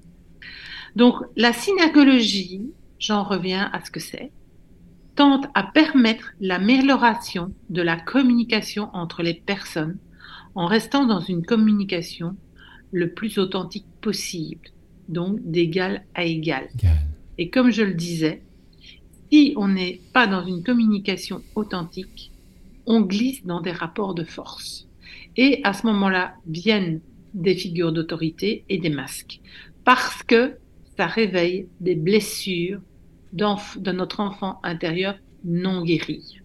[0.95, 2.63] Donc, la synergologie,
[2.99, 4.31] j'en reviens à ce que c'est,
[5.15, 9.97] tente à permettre l'amélioration de la communication entre les personnes
[10.55, 12.35] en restant dans une communication
[12.91, 14.69] le plus authentique possible,
[15.09, 16.69] donc d'égal à égal.
[17.37, 18.41] Et comme je le disais,
[19.31, 22.31] si on n'est pas dans une communication authentique,
[22.85, 24.87] on glisse dans des rapports de force.
[25.35, 27.01] Et à ce moment-là viennent
[27.33, 29.41] des figures d'autorité et des masques,
[29.83, 30.57] parce que
[30.95, 32.79] ça réveille des blessures
[33.35, 36.41] de notre enfant intérieur non guéri.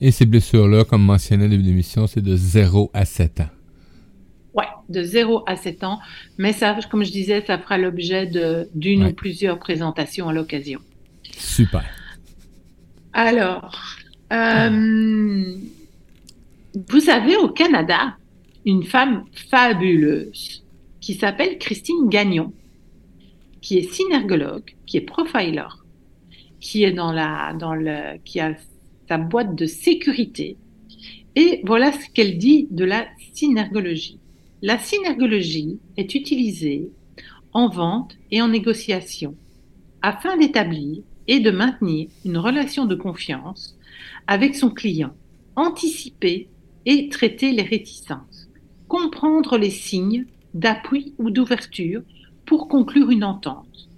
[0.00, 3.50] Et ces blessures-là, comme mentionné au début de l'émission, c'est de 0 à 7 ans.
[4.54, 6.00] Oui, de 0 à 7 ans.
[6.38, 8.30] Mais ça, comme je disais, ça fera l'objet
[8.74, 10.80] d'une ou plusieurs présentations à l'occasion.
[11.36, 11.84] Super.
[13.12, 13.76] Alors,
[14.32, 15.54] euh,
[16.88, 18.16] vous avez au Canada
[18.64, 20.64] une femme fabuleuse
[21.00, 22.52] qui s'appelle Christine Gagnon
[23.62, 25.64] qui est synergologue, qui est profiler,
[26.60, 28.54] qui est dans la, dans le, qui a
[29.08, 30.56] sa boîte de sécurité.
[31.34, 34.18] Et voilà ce qu'elle dit de la synergologie.
[34.60, 36.90] La synergologie est utilisée
[37.52, 39.34] en vente et en négociation
[40.02, 43.78] afin d'établir et de maintenir une relation de confiance
[44.26, 45.14] avec son client,
[45.56, 46.48] anticiper
[46.86, 48.48] et traiter les réticences,
[48.88, 52.02] comprendre les signes d'appui ou d'ouverture
[52.52, 53.88] pour conclure une entente.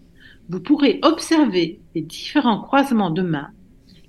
[0.48, 3.50] Vous pourrez observer les différents croisements de mains,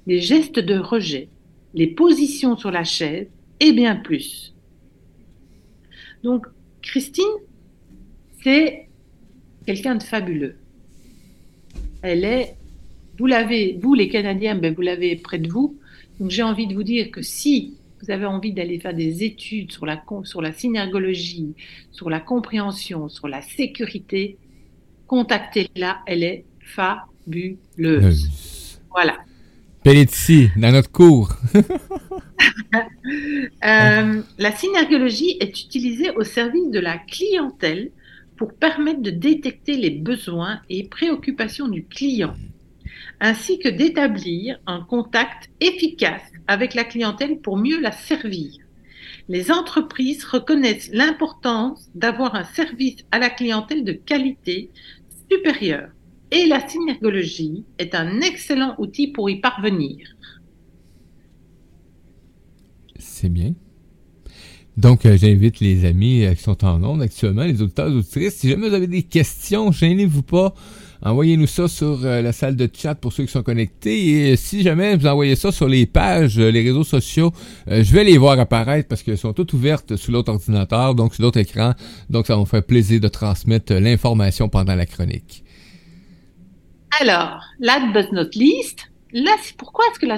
[0.06, 1.30] les gestes de rejet,
[1.74, 3.28] les positions sur la chaise
[3.60, 4.54] et bien plus.
[6.24, 6.46] Donc,
[6.84, 7.26] Christine,
[8.44, 8.88] c'est
[9.66, 10.58] quelqu'un de fabuleux.
[12.04, 12.56] Elle est,
[13.18, 15.80] vous l'avez, vous les Canadiens, ben vous l'avez près de vous.
[16.20, 19.72] Donc, j'ai envie de vous dire que si vous avez envie d'aller faire des études
[19.72, 21.54] sur la, sur la synergologie,
[21.92, 24.38] sur la compréhension, sur la sécurité,
[25.08, 28.30] contactez-la, elle est fabuleuse.
[28.92, 29.18] Voilà.
[29.84, 31.34] Pelletsi, dans notre cours.
[33.64, 37.92] Euh, la synergologie est utilisée au service de la clientèle
[38.38, 42.34] pour permettre de détecter les besoins et préoccupations du client,
[43.26, 48.52] ainsi que d'établir un contact efficace avec la clientèle pour mieux la servir.
[49.30, 54.70] Les entreprises reconnaissent l'importance d'avoir un service à la clientèle de qualité
[55.32, 55.90] supérieure
[56.30, 60.08] et la synergologie est un excellent outil pour y parvenir.
[63.00, 63.56] C'est bien.
[64.78, 68.36] Donc, euh, j'invite les amis euh, qui sont en ondes actuellement, les auditeurs et auditrices,
[68.36, 70.54] si jamais vous avez des questions, gênez-vous pas
[71.06, 74.08] Envoyez-nous ça sur euh, la salle de chat pour ceux qui sont connectés.
[74.08, 77.32] Et euh, si jamais vous envoyez ça sur les pages, euh, les réseaux sociaux,
[77.68, 81.22] je vais les voir apparaître parce qu'elles sont toutes ouvertes sur l'autre ordinateur, donc sur
[81.22, 81.74] l'autre écran.
[82.10, 85.44] Donc ça va me faire plaisir de transmettre l'information pendant la chronique.
[87.00, 90.18] Alors, last but not least, là, pourquoi est-ce que la,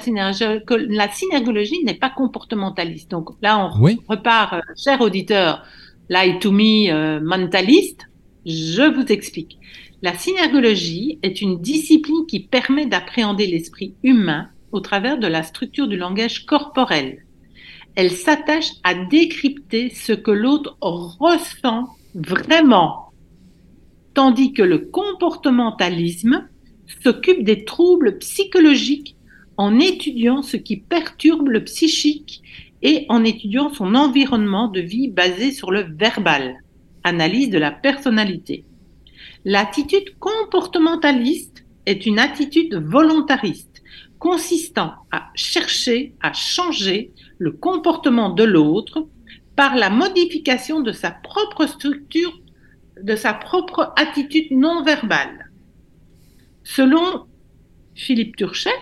[0.88, 3.12] la synergologie n'est pas comportementaliste?
[3.12, 5.66] Donc là, on repart, cher auditeur,
[6.08, 8.08] lie to me mentaliste.
[8.46, 9.60] Je vous explique.
[10.04, 15.88] La synergologie est une discipline qui permet d'appréhender l'esprit humain au travers de la structure
[15.88, 17.26] du langage corporel.
[17.96, 23.12] Elle s'attache à décrypter ce que l'autre ressent vraiment,
[24.14, 26.48] tandis que le comportementalisme
[27.02, 29.16] s'occupe des troubles psychologiques
[29.58, 32.44] en étudiant ce qui perturbe le psychique
[32.84, 36.58] et en étudiant son environnement de vie basé sur le verbal,
[37.04, 38.67] analyse de la personnalité.
[39.50, 43.82] L'attitude comportementaliste est une attitude volontariste
[44.20, 49.08] consistant à chercher à changer le comportement de l'autre
[49.56, 52.38] par la modification de sa propre structure,
[53.02, 55.50] de sa propre attitude non verbale.
[56.66, 57.26] Selon
[57.96, 58.78] Philippe Turchet,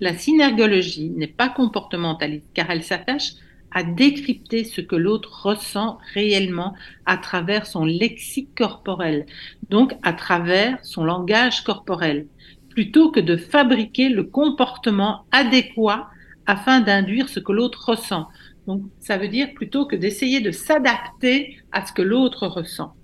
[0.00, 3.32] la synergologie n'est pas comportementaliste car elle s'attache
[3.72, 6.74] à décrypter ce que l'autre ressent réellement
[7.06, 9.26] à travers son lexique corporel,
[9.70, 12.26] donc à travers son langage corporel,
[12.70, 16.08] plutôt que de fabriquer le comportement adéquat
[16.46, 18.28] afin d'induire ce que l'autre ressent.
[18.66, 22.94] Donc ça veut dire plutôt que d'essayer de s'adapter à ce que l'autre ressent.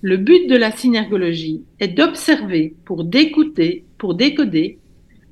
[0.00, 4.78] Le but de la synergologie est d'observer pour d'écouter, pour décoder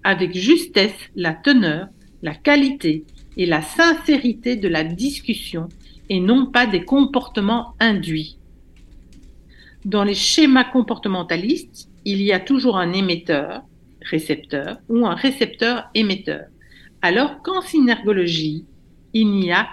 [0.03, 1.89] avec justesse la teneur,
[2.23, 3.05] la qualité
[3.37, 5.69] et la sincérité de la discussion
[6.09, 8.39] et non pas des comportements induits.
[9.85, 13.63] Dans les schémas comportementalistes, il y a toujours un émetteur,
[14.01, 16.47] récepteur, ou un récepteur émetteur.
[17.03, 18.65] Alors qu'en synergologie,
[19.13, 19.69] il n'y a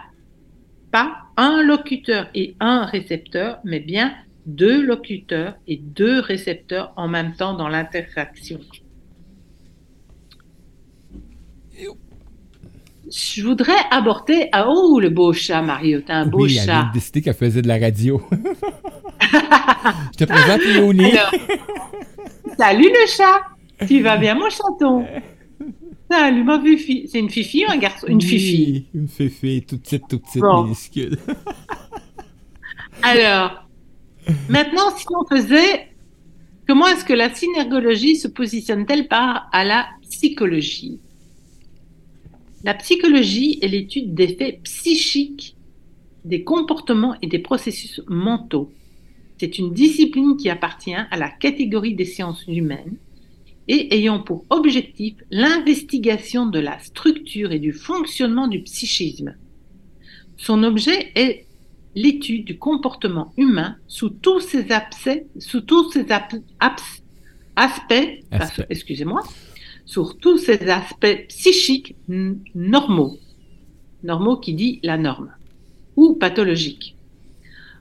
[0.92, 4.14] pas un locuteur et un récepteur, mais bien
[4.46, 8.60] deux locuteurs et deux récepteurs en même temps dans l'interaction.
[13.14, 14.50] Je voudrais aborder.
[14.52, 16.02] Ah, oh, le beau chat, Mario.
[16.02, 16.64] T'as un beau oui, chat.
[16.64, 18.20] Elle a décidé qu'elle faisait de la radio.
[19.22, 21.12] Je te présente Léonie.
[21.12, 21.32] Alors,
[22.58, 23.42] salut le chat.
[23.88, 25.06] Tu vas bien, mon chaton?
[26.10, 27.08] Salut, ma fifi.
[27.08, 28.08] C'est une fifi ou un garçon?
[28.08, 28.88] Une fifi.
[28.94, 30.64] Oui, une fifi, toute petite, toute petite, Bon.
[30.64, 31.18] minuscule.
[33.04, 33.68] Alors,
[34.50, 35.90] maintenant, si on faisait,
[36.68, 41.00] comment est-ce que la synergologie se positionne-t-elle par à la psychologie?
[42.64, 45.56] La psychologie est l'étude des faits psychiques,
[46.26, 48.72] des comportements et des processus mentaux.
[49.38, 52.96] C'est une discipline qui appartient à la catégorie des sciences humaines
[53.68, 59.36] et ayant pour objectif l'investigation de la structure et du fonctionnement du psychisme.
[60.38, 61.46] Son objet est
[61.96, 67.02] l'étude du comportement humain sous tous ses abcès, sous tous ses ap- abs-
[67.56, 68.66] aspects, Aspects.
[68.70, 69.22] excusez-moi,
[69.86, 73.18] sur tous ses aspects psychiques normaux,
[74.04, 75.32] normaux qui dit la norme,
[75.96, 76.96] ou pathologiques.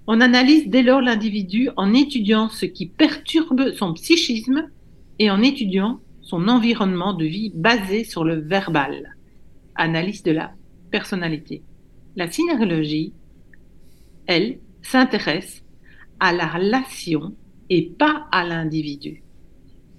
[0.06, 4.68] On analyse dès lors l'individu en étudiant ce qui perturbe son psychisme
[5.18, 9.16] et en étudiant son environnement de vie basé sur le verbal.
[9.76, 10.52] Analyse de la
[10.90, 11.62] personnalité.
[12.16, 13.12] La synergologie
[14.26, 15.64] elle, s'intéresse
[16.20, 17.34] à la relation
[17.70, 19.21] et pas à l'individu.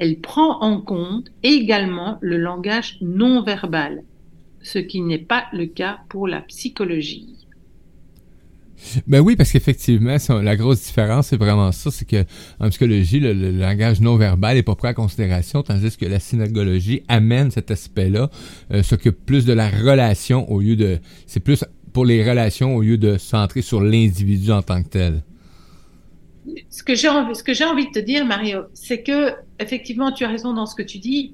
[0.04, 4.04] Elle prend en compte également le langage non verbal,
[4.62, 7.48] ce qui n'est pas le cas pour la psychologie.
[9.08, 12.26] Ben oui, parce qu'effectivement, la grosse différence, c'est vraiment ça, c'est que
[12.60, 17.04] en psychologie, le, langage non verbal est pas pris en considération, tandis que la synergologie
[17.08, 18.30] amène cet aspect-là,
[18.74, 21.00] euh, s'occupe plus de la relation au lieu de...
[21.28, 21.64] C'est plus
[21.94, 25.24] pour les relations au lieu de centrer sur l'individu en tant que tel.
[26.70, 30.12] Ce que j'ai envie, ce que j'ai envie de te dire, Mario, c'est que effectivement,
[30.12, 31.34] tu as raison dans ce que tu dis.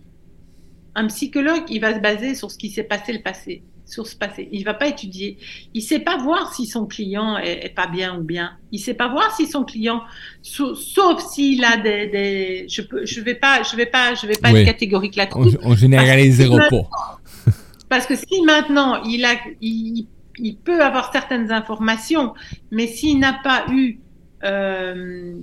[0.95, 4.15] Un psychologue, il va se baser sur ce qui s'est passé le passé, sur ce
[4.15, 4.49] passé.
[4.51, 5.37] Il va pas étudier.
[5.73, 8.51] Il sait pas voir si son client est, est pas bien ou bien.
[8.71, 10.01] Il sait pas voir si son client,
[10.41, 14.25] sau- sauf s'il a des, des, je peux, je vais pas, je vais pas, je
[14.27, 14.59] vais pas Oui.
[14.61, 15.57] être catégorique là-dessus.
[15.63, 17.21] on généralisera Parce que- pas.
[17.89, 22.33] Parce que si maintenant il a, il, il peut avoir certaines informations,
[22.71, 23.99] mais s'il n'a pas eu
[24.43, 25.33] euh,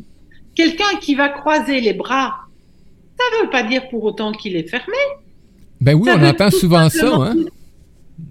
[0.54, 2.36] quelqu'un qui va croiser les bras,
[3.18, 4.96] ça ne veut pas dire pour autant qu'il est fermé.
[5.80, 7.34] Ben oui, Ça on entend souvent ça, hein?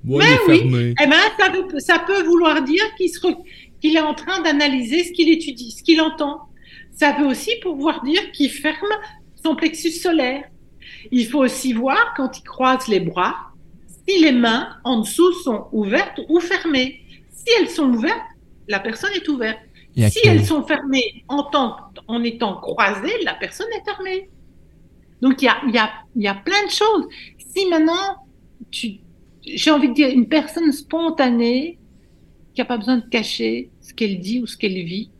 [0.07, 0.57] Ouais, Ben il est oui.
[0.59, 0.93] fermé.
[1.03, 3.19] Eh ben, ça, veut- ça peut vouloir dire qu'il se
[3.81, 6.41] qu'il est en train d'analyser ce qu'il étudie, ce qu'il entend.
[6.93, 8.87] Ça veut aussi pouvoir dire qu'il ferme
[9.43, 10.43] son plexus solaire.
[11.11, 13.35] Il faut aussi voir quand il croise les bras
[14.07, 17.01] si les mains en dessous sont ouvertes ou fermées.
[17.31, 18.17] Si elles sont ouvertes,
[18.67, 19.59] la personne est ouverte.
[19.97, 21.77] Si elles sont fermées en, tant,
[22.07, 24.29] en étant croisées, la personne est fermée.
[25.21, 27.07] Donc il y a, il y, a, il y a plein de choses.
[27.37, 28.27] Si maintenant,
[28.71, 31.79] j'ai envie de dire, une personne spontanée
[32.53, 35.11] qui n'a pas besoin de cacher ce qu'elle dit ou ce qu'elle vit,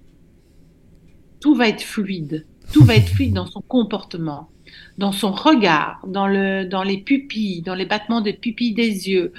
[1.40, 2.46] tout va être fluide.
[2.74, 4.50] Tout va être fluide dans son comportement,
[4.98, 9.32] dans son regard, dans, le, dans les pupilles, dans les battements des pupilles des yeux,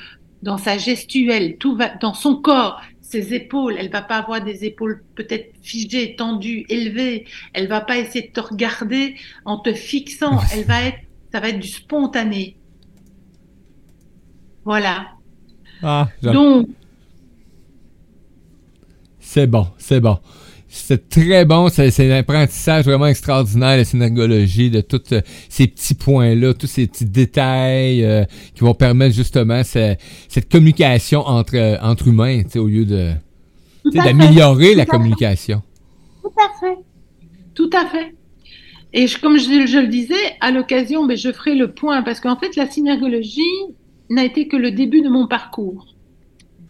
[0.43, 2.81] dans sa gestuelle, tout va dans son corps,
[3.17, 3.77] ses épaules.
[3.79, 7.25] Elle va pas avoir des épaules peut-être figées, tendues, élevées.
[7.53, 10.41] Elle va pas essayer de te regarder en te fixant.
[10.53, 10.99] Elle va être,
[11.33, 12.57] ça va être du spontané.
[14.65, 15.09] Voilà.
[15.83, 16.69] Ah, Donc,
[19.21, 20.19] C'est bon, c'est bon.
[20.79, 25.95] C'est très bon, c'est un apprentissage vraiment extraordinaire, la synergologie, de tous euh, ces petits
[25.95, 28.25] points-là, tous ces petits détails euh,
[28.55, 29.95] qui vont permettre justement ce-
[30.29, 33.11] cette communication entre, euh, entre humains, tu sais, au lieu de
[33.95, 35.63] d'améliorer la communication.
[36.23, 36.77] Tout à fait.
[37.55, 38.15] Tout à fait.
[38.93, 42.21] Et je- comme je, je le disais, à l'occasion, mais je ferai le point parce
[42.21, 43.41] qu'en fait, la synergologie
[44.11, 45.96] n'a été que le début de mon parcours.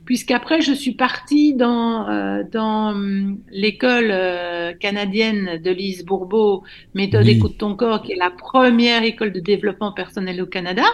[0.06, 6.62] Puisqu'après je suis partie dans, euh, dans hum, l'école euh, canadienne de Lise Bourbeau,
[6.94, 7.32] méthode Oui.
[7.32, 10.84] écoute ton corps, qui est la première école de développement personnel au Canada,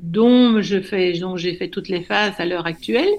[0.00, 3.10] dont je fais, dont j'ai fait toutes les phases à l'heure actuelle.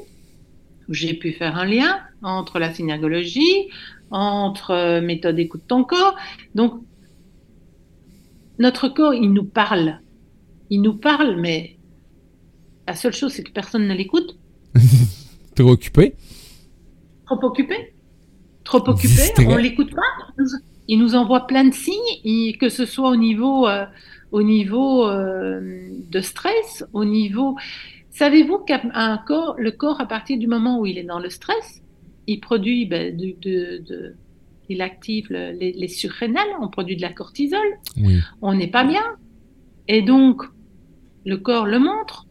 [0.89, 3.69] où J'ai pu faire un lien entre la synergologie,
[4.09, 6.15] entre euh, méthode écoute ton corps.
[6.55, 6.81] Donc,
[8.57, 9.99] notre corps, il nous parle.
[10.71, 11.77] Il nous parle, mais
[12.87, 14.37] la seule chose, c'est que personne ne l'écoute.
[15.55, 16.15] Trop occupé?
[17.25, 17.93] Trop occupé?
[18.63, 19.07] Trop occupé?
[19.07, 19.45] Distrait.
[19.47, 20.43] On l'écoute pas?
[20.87, 21.93] Il nous envoie plein de signes,
[22.23, 23.85] il- que ce soit au niveau, euh,
[24.31, 27.55] au niveau euh, de stress, au niveau.
[28.11, 31.81] Savez-vous qu'un corps, le corps, à partir du moment où il est dans le stress,
[32.27, 34.15] il produit, ben, de, de- de-
[34.69, 37.59] il active le- les, les surrénales, on produit de la cortisol.
[37.97, 38.19] Oui.
[38.41, 39.03] on n'est pas bien.
[39.87, 40.41] Et donc,
[41.25, 42.25] le corps le montre.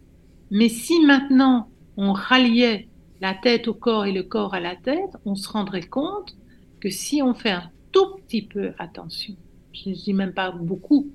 [0.50, 2.88] Mais si maintenant on ralliait
[3.20, 6.36] la tête au corps et le corps à la tête, on se rendrait compte
[6.80, 9.34] que si on fait un tout petit peu attention,
[9.72, 11.10] je ne dis même pas beaucoup,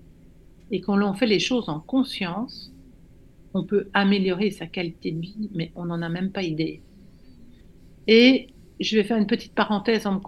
[0.72, 2.72] et qu'on en fait les choses en conscience,
[3.54, 6.82] on peut améliorer sa qualité de vie, mais on n'en a même pas idée.
[8.08, 8.48] Et
[8.80, 10.22] je vais faire une petite parenthèse en,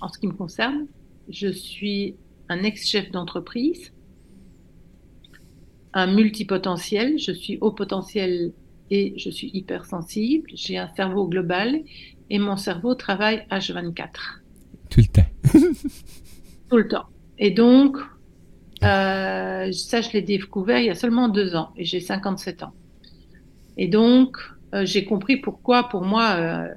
[0.00, 0.86] en ce qui me concerne.
[1.28, 2.14] Je suis
[2.48, 3.92] un ex-chef d'entreprise,
[5.92, 8.52] un multipotentiel, je suis haut potentiel
[8.90, 11.80] et je suis hypersensible, j'ai un cerveau global
[12.30, 14.08] et mon cerveau travaille H24
[14.90, 15.22] Tout le temps.
[16.68, 17.06] tout le temps.
[17.38, 17.96] Et donc,
[18.82, 22.72] euh, ça, je l'ai découvert il y a seulement deux ans et j'ai 57 ans.
[23.76, 24.36] Et donc,
[24.74, 26.68] euh, j'ai compris pourquoi, pour moi, euh,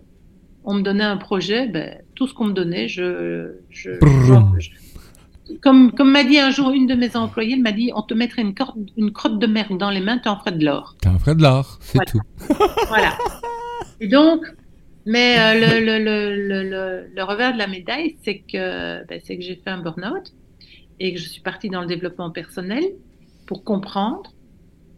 [0.64, 4.60] on me donnait un projet, ben, tout ce qu'on me donnait, je, je, Brrr.
[4.60, 4.70] je-
[5.62, 8.14] comme, comme m'a dit un jour une de mes employées, elle m'a dit, on te
[8.14, 10.96] mettrait une, corde- une crotte de merde dans les mains, tu en ferais de l'or.
[11.02, 12.12] T'en ferais de l'or, c'est Voilà.
[12.12, 12.22] tout.
[12.88, 13.18] Voilà.
[14.00, 14.46] Et donc,
[15.06, 19.44] mais euh, le, le, le- le revers de la médaille, c'est que, ben, c'est que
[19.44, 20.34] j'ai fait un burn-out
[21.00, 22.84] et que je suis partie dans le développement personnel
[23.46, 24.32] pour comprendre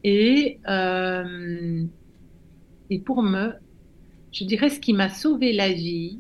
[0.04, 1.84] et, euh,
[2.90, 3.54] et pour me,
[4.32, 6.20] je dirais, ce qui m'a sauvé la vie,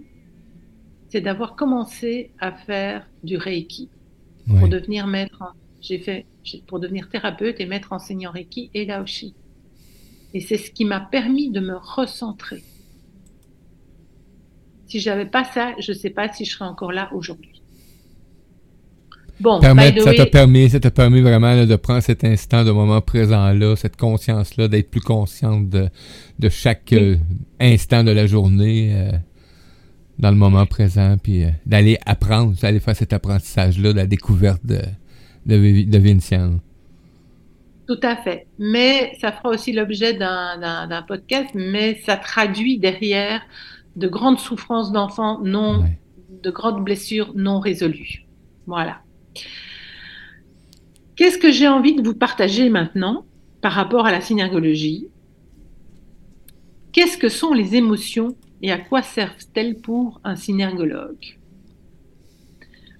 [1.09, 3.89] c'est d'avoir commencé à faire du Reiki
[4.47, 5.43] pour devenir maître.
[5.81, 6.25] J'ai fait
[6.67, 9.33] pour devenir thérapeute et maître enseignant Reiki et Laoshi.
[10.33, 12.63] Et c'est ce qui m'a permis de me recentrer.
[14.87, 17.61] Si j'avais pas ça, je sais pas si je serais encore là aujourd'hui.
[19.39, 22.69] Bon, by ça t'a permis, ça t'a permis vraiment là, de prendre cet instant, de
[22.71, 25.89] moment présent-là, cette conscience-là, d'être plus consciente de,
[26.37, 26.97] de chaque Oui.
[26.99, 27.15] euh,
[27.59, 29.11] instant de la journée euh,
[30.21, 34.65] dans le moment présent, puis euh, d'aller apprendre, d'aller faire cet apprentissage-là, de la découverte
[34.65, 34.79] de,
[35.47, 36.59] de, Vi- de Vinciane.
[37.87, 38.47] tout à fait.
[38.59, 43.41] Mais ça fera aussi l'objet d'un- podcast, mais ça traduit derrière
[43.97, 45.97] de grandes souffrances d'enfants non, Ouais.
[46.43, 48.25] de grandes blessures non résolues.
[48.67, 49.01] Voilà.
[51.15, 53.25] Qu'est-ce que j'ai envie de vous partager maintenant
[53.61, 55.07] par rapport à la synergologie?
[56.93, 61.37] Qu'est-ce que sont les émotions et à quoi servent-elles pour un synergologue?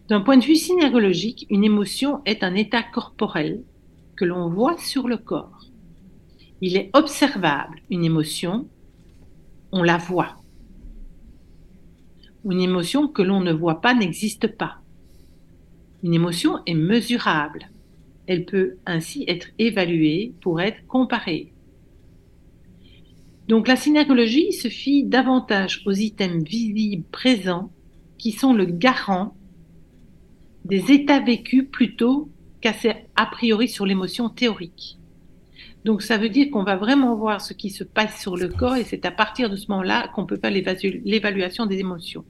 [0.08, 3.64] D'un point de vue synergologique, une émotion est un état corporel
[4.16, 5.66] que l'on voit sur le corps.
[6.60, 8.68] Il est observable, une émotion,
[9.72, 10.36] on la voit.
[12.44, 14.80] Une émotion que l'on ne voit pas n'existe pas.
[16.04, 17.70] Une émotion est mesurable.
[18.28, 21.54] Elle peut ainsi être évaluée pour être comparée.
[23.52, 27.70] Donc la synergologie se fie davantage aux items visibles présents
[28.18, 29.36] qui sont le garant
[30.64, 32.30] des états vécus plutôt
[32.62, 32.72] qu'à
[33.18, 35.00] a priori sur l'émotion théorique.
[35.84, 38.78] Donc ça veut dire qu'on va vraiment voir ce qui se passe sur le corps
[38.78, 40.52] et c'est à partir de ce moment-là qu'on peut faire
[41.04, 42.24] l'évaluation des émotions.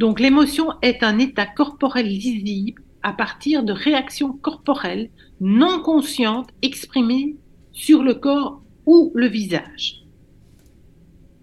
[0.00, 5.10] Donc l'émotion est un état corporel lisible à partir de réactions corporelles
[5.40, 7.36] non conscientes exprimées
[7.70, 10.07] sur le corps ou le visage.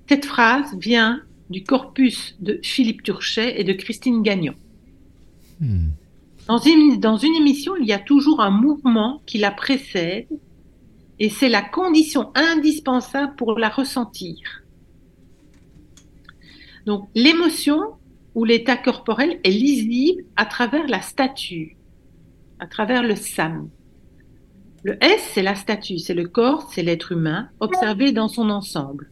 [0.07, 4.55] Cette phrase vient du corpus de Philippe Turchet et de Christine Gagnon.
[5.59, 5.89] Hmm.
[6.47, 10.27] Dans une, dans une émission, il y a toujours un mouvement qui la précède
[11.19, 14.63] et c'est la condition indispensable pour la ressentir.
[16.85, 17.79] Donc l'émotion
[18.35, 21.77] ou l'état corporel est lisible à travers la statue,
[22.59, 23.69] à travers le SAM.
[24.83, 29.09] Le S, c'est la statue, c'est le corps, c'est l'être humain, observé dans son ensemble.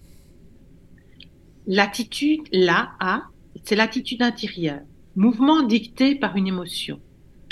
[1.65, 3.23] L'attitude, la A,
[3.63, 4.81] c'est l'attitude intérieure,
[5.15, 6.99] mouvement dicté par une émotion.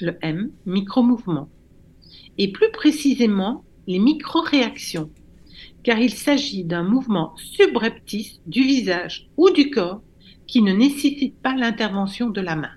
[0.01, 1.49] Le M, micro-mouvement.
[2.37, 5.09] Et plus précisément, les micro-réactions.
[5.83, 10.01] car il s'agit d'un mouvement subreptice du visage ou du corps
[10.45, 12.73] qui ne nécessite pas l'intervention de la main.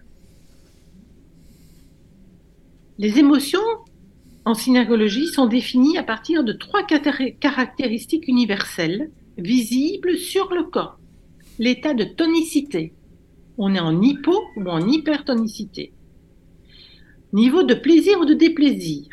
[2.98, 3.60] Les émotions
[4.44, 10.98] en synergologie sont définies à partir de trois caractéristiques universelles visibles sur le corps.
[11.58, 12.92] L'état de tonicité.
[13.58, 15.92] On est en hypo ou en hypertonicité.
[17.32, 19.06] Niveau de plaisir ou de déplaisir.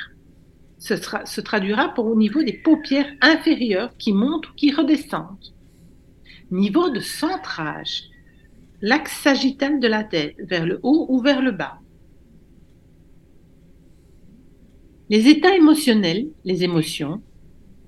[0.80, 5.54] Ce se traduira pour au niveau des paupières inférieures qui montent ou qui redescendent.
[6.50, 8.06] Niveau de centrage.
[8.82, 11.80] L'axe sagittal de la tête, vers le haut ou vers le bas.
[15.10, 17.22] Les états émotionnels, les émotions,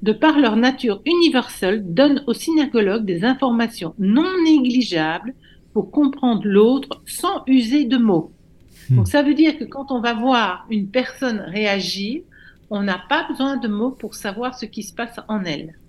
[0.04, 5.34] de par leur nature universelle, donnent aux synergologues des informations non négligeables
[5.72, 8.34] pour comprendre l'autre sans user de mots.
[8.90, 8.98] Hmm.
[8.98, 12.22] Donc ça veut dire que quand on va voir une personne réagir,
[12.70, 15.80] on n'a pas besoin de mots pour savoir ce qui se passe en elle.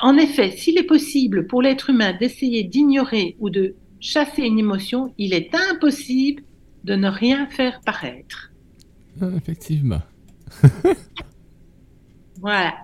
[0.00, 5.12] En effet, s'il est possible pour l'être humain d'essayer d'ignorer ou de chasser une émotion,
[5.18, 6.42] il est impossible
[6.84, 8.52] de ne rien faire paraître.
[9.20, 10.00] Ah, effectivement.
[12.46, 12.76] voilà.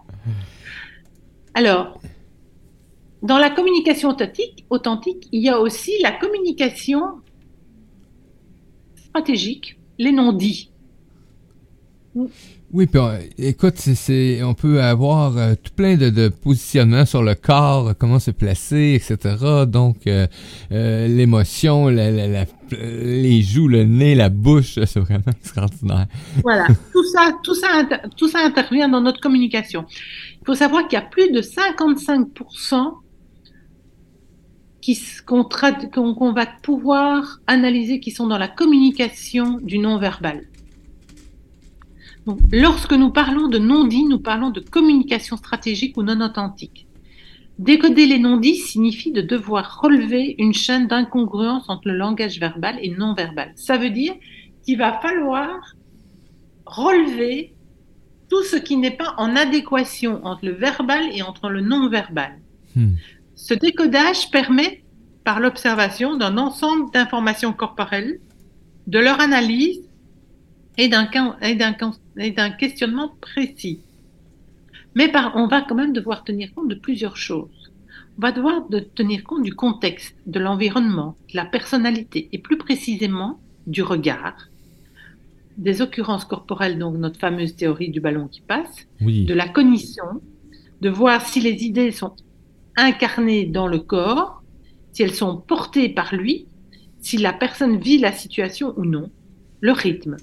[1.54, 2.00] Alors,
[3.22, 7.20] dans la communication authentique, authentique, il y a aussi la communication
[8.96, 10.72] stratégique, les non-dits.
[12.72, 13.00] Oui, puis
[13.36, 18.18] écoute, c'est, on peut avoir euh, tout plein de, de, positionnements sur le corps, comment
[18.18, 19.66] se placer, etc.
[19.66, 20.26] Donc, euh,
[20.72, 26.06] euh, l'émotion, la, la, les joues, le nez, la bouche, c'est vraiment extraordinaire.
[26.42, 29.84] Voilà, tout ça, tout ça, tout ça intervient dans notre communication.
[30.40, 32.94] Il faut savoir qu'il y a plus de 55%
[34.80, 40.46] qui, qu'on, qu'on va pouvoir analyser qui sont dans la communication du non-verbal
[42.52, 46.86] lorsque nous parlons de non-dit, nous parlons de communication stratégique ou non authentique.
[47.58, 52.90] Décoder les non-dits signifie de devoir relever une chaîne d'incongruence entre le langage verbal et
[52.90, 53.52] non verbal.
[53.56, 54.14] Ça veut dire
[54.62, 55.74] qu'il va falloir
[56.64, 57.52] relever
[58.28, 62.38] tout ce qui n'est pas en adéquation entre le verbal et entre le non verbal.
[62.74, 62.94] Hmm.
[63.34, 64.82] Ce décodage permet,
[65.24, 68.18] par l'observation d'un ensemble d'informations corporelles,
[68.86, 69.88] de leur analyse
[70.78, 71.04] et d'un
[72.58, 73.80] questionnement précis.
[74.94, 77.72] Mais par, on va quand même devoir tenir compte de plusieurs choses.
[78.18, 82.58] On va devoir de tenir compte du contexte, de l'environnement, de la personnalité et plus
[82.58, 84.48] précisément du regard,
[85.56, 90.20] des occurrences corporelles, donc notre fameuse théorie du ballon qui passe, de la cognition,
[90.80, 92.14] de voir si les idées sont
[92.76, 94.42] incarnées dans le corps,
[94.92, 96.46] si elles sont portées par lui,
[97.00, 99.10] si la personne vit la situation ou non,
[99.60, 100.16] le rythme,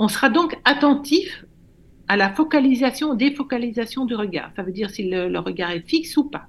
[0.00, 1.44] on sera donc attentif
[2.08, 4.50] à la focalisation, défocalisation du regard.
[4.56, 6.46] Ça veut dire si le, regard est fixe ou pas.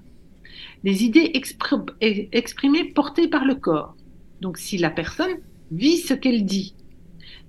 [0.84, 1.30] Les idées
[2.32, 3.94] exprimées portées par le corps.
[4.40, 5.36] Donc si la personne
[5.70, 6.74] vit ce qu'elle dit.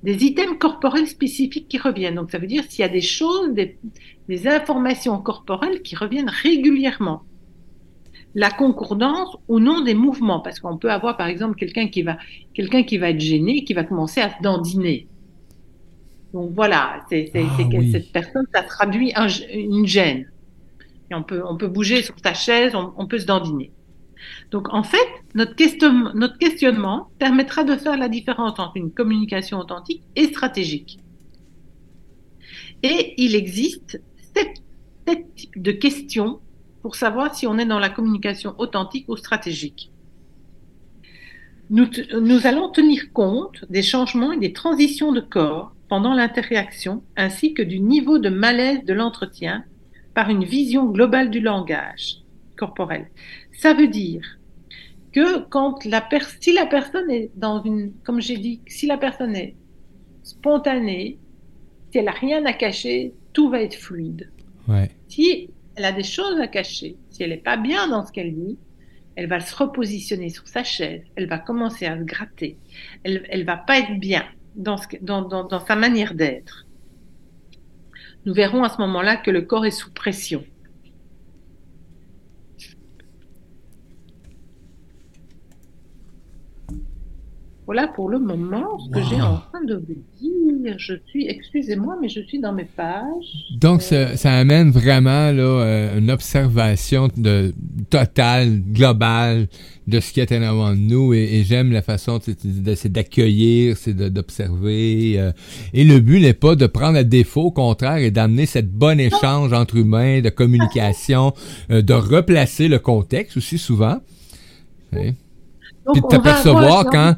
[0.03, 2.15] Des items corporels spécifiques qui reviennent.
[2.15, 7.23] Donc ça veut dire s'il y a des choses, des, informations corporelles qui reviennent régulièrement
[8.35, 12.17] la concordance ou non des mouvements, parce qu'on peut avoir par exemple quelqu'un qui va
[12.53, 15.07] quelqu'un qui va être gêné, qui va commencer à se dandiner.
[16.33, 17.39] Donc voilà, c'est ah
[17.91, 19.13] cette personne, ça traduit
[19.53, 20.31] une gêne.
[21.11, 23.71] Et on peut, on peut bouger sur sa chaise, on, peut se dandiner.
[24.49, 25.53] Donc en fait, notre,
[26.17, 30.99] notre questionnement permettra de faire la différence entre une communication authentique et stratégique.
[32.81, 34.01] Et il existe
[34.35, 34.63] sept,
[35.35, 36.39] types de questions
[36.81, 39.91] pour savoir si on est dans la communication authentique ou stratégique.
[41.69, 41.87] Nous,
[42.19, 47.61] nous allons tenir compte des changements et des transitions de corps pendant l'interaction ainsi que
[47.61, 49.63] du niveau de malaise de l'entretien
[50.15, 52.23] par une vision globale du langage
[52.57, 53.11] corporel.
[53.51, 54.39] Ça veut dire
[55.11, 56.03] que quand la
[56.39, 59.53] si la personne est dans une, comme j'ai dit, si la personne est
[60.23, 61.19] spontanée,
[61.91, 64.31] si elle n'a rien à cacher, tout va être fluide.
[65.09, 68.33] Si elle a des choses à cacher, si elle n'est pas bien dans ce qu'elle
[68.33, 68.57] dit,
[69.15, 72.57] elle va se repositionner sur sa chaise, elle va commencer à se gratter,
[73.03, 74.25] elle, elle va pas être bien
[74.55, 74.77] dans,
[75.67, 76.65] sa manière d'être.
[78.25, 80.43] Nous verrons à ce moment-là que le corps est sous pression.
[87.65, 90.75] Voilà pour le moment ce que j'ai en train de vous dire.
[90.77, 93.55] Je suis, excusez-moi, mais je suis dans mes pages.
[93.55, 97.53] Donc, ça, ça amène vraiment là, euh, une observation de,
[97.89, 99.47] totale, globale
[99.87, 101.13] de ce qui est en avant de nous.
[101.13, 105.15] Et, et j'aime la façon, c'est d'accueillir, c'est d'observer.
[105.19, 105.31] euh,
[105.73, 108.99] et le but n'est pas de prendre à défaut, au contraire, et d'amener cette bonne
[108.99, 111.33] échange entre humains, de communication,
[111.71, 113.99] euh, de replacer le contexte aussi souvent.
[114.93, 115.11] Hein?
[115.91, 117.15] Puis de t'apercevoir quand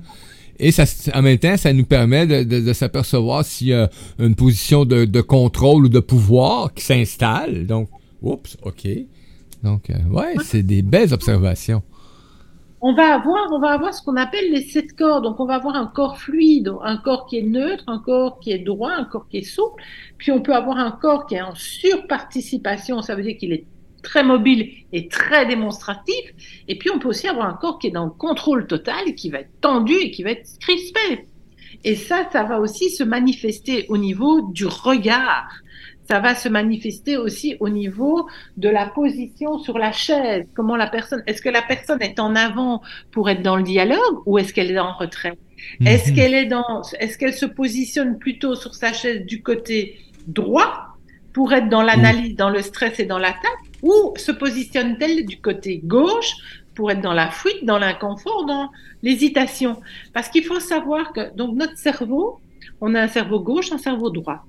[0.58, 3.90] et ça en même temps ça nous permet de, de- de s'apercevoir s'il y a
[4.18, 7.90] une position de, de contrôle ou de pouvoir qui s'installe donc
[8.22, 8.88] oups ok
[9.64, 11.84] donc euh, ouais c'est des belles observations
[12.82, 15.22] on va avoir, on va avoir ce qu'on appelle les sept corps.
[15.22, 18.52] Donc, on va avoir un corps fluide, un corps qui est neutre, un corps qui
[18.52, 19.82] est droit, un corps qui est souple.
[20.18, 23.02] Puis, on peut avoir un corps qui est en surparticipation.
[23.02, 23.66] Ça veut dire qu'il est
[24.04, 26.22] très mobile et très démonstratif.
[26.68, 29.30] Et puis, on peut aussi avoir un corps qui est dans le contrôle total qui
[29.30, 31.28] va être tendu et qui va être crispé.
[31.84, 35.50] Et ça, ça va aussi se manifester au niveau du regard.
[36.08, 38.28] Ça va se manifester aussi au niveau
[38.58, 40.46] de la position sur la chaise.
[40.56, 42.82] Comment la personne, est-ce que la personne est en avant
[43.12, 45.38] pour être dans le dialogue ou est-ce qu'elle est en retrait?
[45.86, 46.16] Est-ce Mhm.
[46.16, 49.98] qu'elle est dans, est-ce qu'elle se positionne plutôt sur sa chaise du côté
[50.28, 50.90] droit
[51.34, 55.82] pour être dans l'analyse, dans le stress et dans l'attaque ou se positionne-t-elle du côté
[55.84, 56.34] gauche
[56.76, 58.70] pour être dans la fuite, dans l'inconfort, dans
[59.02, 59.80] l'hésitation?
[60.14, 62.40] Parce qu'il faut savoir que, donc, notre cerveau,
[62.80, 64.46] on a un cerveau gauche, un cerveau droit.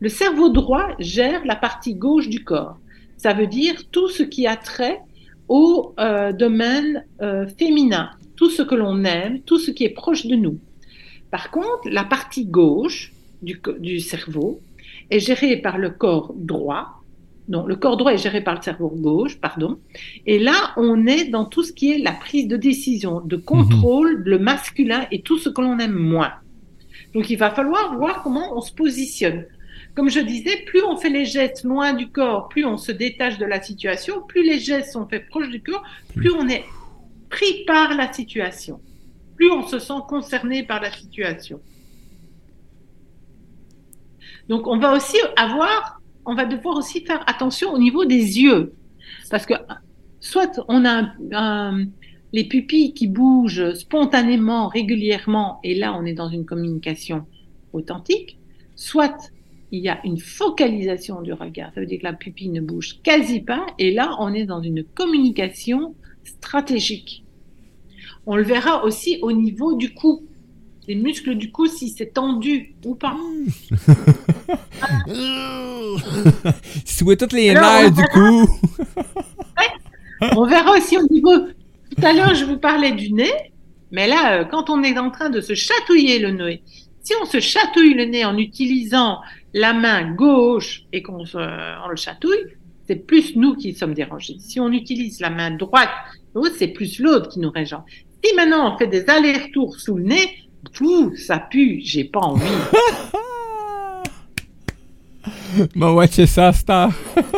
[0.00, 2.78] Le cerveau droit gère la partie gauche du corps.
[3.16, 5.00] Ça veut dire tout ce qui a trait
[5.48, 10.26] au euh, domaine euh, féminin, tout ce que l'on aime, tout ce qui est proche
[10.26, 10.58] de nous.
[11.30, 14.60] Par contre, la partie gauche du, cerveau
[15.10, 17.02] est gérée par le corps droit.
[17.48, 19.78] Non, le corps droit est géré par le cerveau gauche, pardon.
[20.26, 24.22] Et là, on est dans tout ce qui est la prise de décision, de contrôle,
[24.24, 26.32] le masculin et tout ce que l'on aime moins.
[27.14, 29.46] Donc, il va falloir voir comment on se positionne.
[29.98, 33.36] Comme je disais, plus on fait les gestes loin du corps, plus on se détache
[33.36, 35.82] de la situation, plus les gestes sont faits proches du corps,
[36.14, 36.62] plus on est
[37.28, 38.80] pris par la situation,
[39.34, 41.60] plus on se sent concerné par la situation.
[44.48, 48.74] Donc on va aussi avoir, on va devoir aussi faire attention au niveau des yeux,
[49.32, 49.54] parce que
[50.20, 51.72] soit on a
[52.32, 57.26] les pupilles qui bougent spontanément, régulièrement, et là on est dans une communication
[57.72, 58.38] authentique,
[58.76, 59.32] soit
[59.70, 63.00] il y a une focalisation du regard, ça veut dire que la pupille ne bouge
[63.02, 65.94] quasi pas, et là on est dans une communication
[66.24, 67.24] stratégique.
[68.26, 70.26] On le verra aussi au niveau du cou,
[70.86, 73.16] les muscles du cou, si c'est tendu ou pas.
[76.84, 78.08] Souhait toutes les nerfs on du verra.
[78.08, 78.48] coup
[80.36, 81.32] On verra aussi au niveau.
[81.38, 83.32] Tout à l'heure, je vous parlais du nez,
[83.90, 86.62] mais là, euh, quand on est en train de se chatouiller le nez,
[87.02, 89.20] si on se chatouille le nez en utilisant
[89.54, 94.36] la main gauche et qu'on le chatouille, c'est plus nous qui sommes dérangés.
[94.38, 95.90] Si on utilise la main droite,
[96.56, 97.84] c'est plus l'autre qui nous régente.
[98.24, 100.38] Si maintenant on fait des allers-retours sous le nez,
[100.72, 102.44] tout ça pue, j'ai pas envie.
[105.74, 106.92] Bon, ouais, c'est ça, star.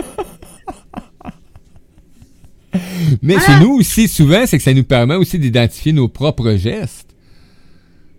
[3.23, 7.15] Mais c'est nous aussi, souvent, c'est que ça nous permet aussi d'identifier nos propres gestes.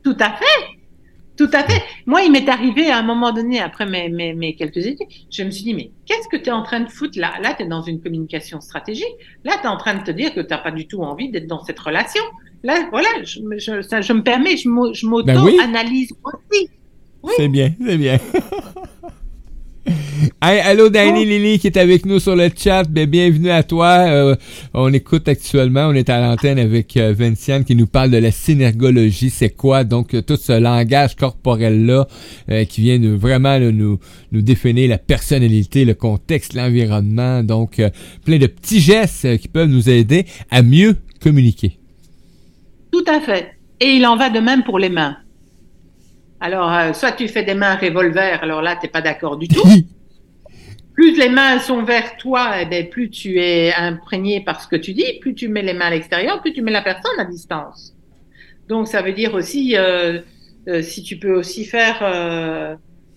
[0.03, 0.50] Tout à fait.
[1.43, 1.81] Tout à fait.
[2.05, 5.41] Moi, il m'est arrivé à un moment donné, après mes, mes, mes quelques études, je
[5.43, 7.33] me suis dit, mais qu'est-ce que tu es en train de foutre là?
[7.41, 9.15] Là, tu es dans une communication stratégique.
[9.43, 11.31] Là, tu es en train de te dire que tu n'as pas du tout envie
[11.31, 12.21] d'être dans cette relation.
[12.63, 15.53] Là, voilà, je, me- je, ça, je me permets, je Ben oui.
[15.55, 16.69] m'auto-analyse aussi.
[17.23, 17.33] Oui.
[17.37, 18.19] C'est bien, c'est bien.
[20.41, 21.29] Hey, allô Danny Bon.
[21.29, 22.83] Lily qui est avec nous sur le chat.
[22.83, 24.05] Ben, bienvenue à toi.
[24.07, 24.35] Euh,
[24.73, 28.31] on écoute actuellement, on est à l'antenne avec euh, Vinciane qui nous parle de la
[28.31, 29.29] synergologie.
[29.29, 29.83] C'est quoi?
[29.83, 32.07] Donc euh, tout ce langage corporel là
[32.65, 33.99] qui vient nous, vraiment là, nous
[34.31, 37.43] nous définir la personnalité, le contexte, l'environnement.
[37.43, 37.81] Donc
[38.25, 41.77] plein de petits gestes qui peuvent nous aider à mieux communiquer.
[42.91, 43.51] Tout à fait.
[43.79, 45.17] Et il en va de même pour les mains.
[46.41, 49.47] Alors, euh, soit tu fais des mains revolver, alors là, tu n'es pas d'accord du
[49.47, 49.61] tout.
[50.93, 54.75] plus les mains sont vers toi, eh ben, plus tu es imprégné par ce que
[54.75, 57.25] tu dis, plus tu mets les mains à l'extérieur, plus tu mets la personne à
[57.25, 57.93] distance.
[58.67, 60.19] Donc, ça veut dire aussi, euh,
[60.67, 62.75] euh, si tu peux aussi faire, euh,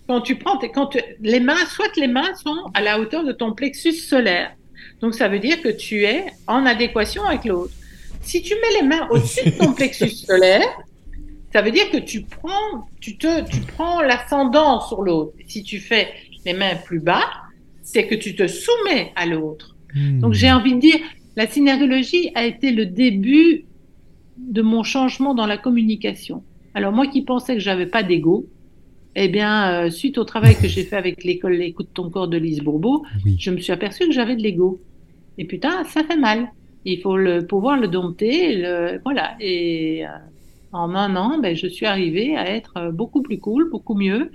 [0.09, 3.33] quand tu prends, quand tu- les mains, soit les mains sont à la hauteur de
[3.33, 4.53] ton plexus solaire.
[5.01, 7.73] Donc, ça veut dire que tu es en adéquation avec l'autre.
[8.23, 10.67] Si tu mets les mains au-dessus de ton plexus solaire,
[11.55, 15.35] ça veut dire que tu prends, tu te, tu prends l'ascendant sur l'autre.
[15.47, 16.09] Si tu fais
[16.45, 17.23] les mains plus bas,
[17.81, 19.77] c'est que tu te soumets à l'autre.
[19.95, 20.99] Donc j'ai envie de dire,
[21.37, 23.67] la synergologie a été le début
[24.37, 26.43] de mon changement dans la communication.
[26.75, 28.47] Alors moi qui pensais que j'avais pas d'ego,
[29.15, 32.37] Eh bien, euh, suite au travail que j'ai fait avec l'école Écoute ton corps de
[32.37, 33.37] Lise Bourbeau, Oui.
[33.39, 34.81] je me suis aperçue que j'avais de l'ego.
[35.39, 36.51] Et putain, ça fait mal.
[36.85, 38.57] Il faut le, pouvoir le dompter.
[38.57, 39.37] Le, voilà.
[39.39, 40.09] Et euh,
[40.75, 44.31] en un an, ben, je suis arrivée à être euh, beaucoup plus cool, beaucoup mieux.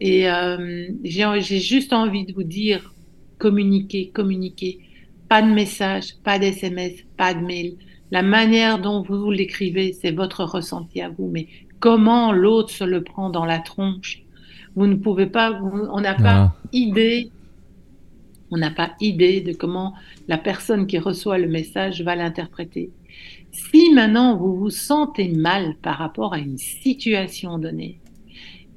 [0.00, 2.94] Et euh, j'ai juste envie de vous dire,
[3.38, 4.80] communiquez, communiquez.
[5.28, 7.76] Pas de message, pas d'SMS, pas de mail.
[8.10, 11.28] La manière dont vous l'écrivez, c'est votre ressenti à vous.
[11.30, 11.46] Mais
[11.78, 14.22] comment l'autre se le prend dans la tronche?
[14.74, 16.54] Vous ne pouvez pas, vous- on n'a pas Ah.
[16.72, 17.30] idée,
[18.50, 19.94] on n'a pas idée de comment
[20.28, 22.90] la personne qui reçoit le message va l'interpréter.
[23.52, 28.00] Si maintenant vous vous sentez mal par rapport à une situation donnée,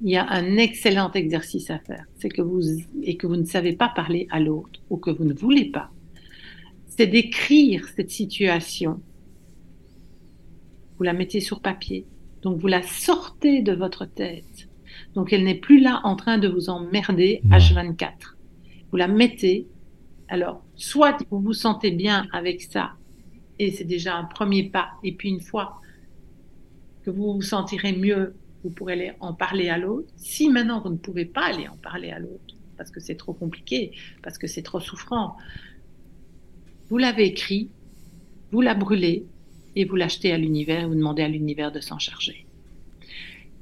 [0.01, 2.05] il y a un excellent exercice à faire.
[2.17, 2.61] C'est que vous
[3.03, 5.91] et que vous ne savez pas parler à l'autre ou que vous ne voulez pas.
[6.88, 9.01] C'est d'écrire cette situation.
[10.97, 12.05] Vous la mettez sur papier.
[12.41, 14.67] Donc vous la sortez de votre tête.
[15.15, 17.57] Donc elle n'est plus là en train de vous emmerder Ouais.
[17.57, 18.36] H24.
[18.91, 19.67] Vous la mettez.
[20.28, 22.93] Alors, soit vous vous sentez bien avec ça,
[23.60, 24.91] et c'est déjà un premier pas.
[25.04, 25.80] Et puis une fois
[27.04, 30.08] que vous vous sentirez mieux, vous pourrez aller en parler à l'autre.
[30.16, 33.34] Si maintenant vous ne pouvez pas aller en parler à l'autre, parce que c'est trop
[33.34, 33.91] compliqué,
[34.22, 35.36] parce que c'est trop souffrant,
[36.89, 37.70] vous l'avez écrit,
[38.51, 39.26] vous la brûlez
[39.76, 42.45] et vous l'achetez à l'univers vous demandez à l'univers de s'en charger.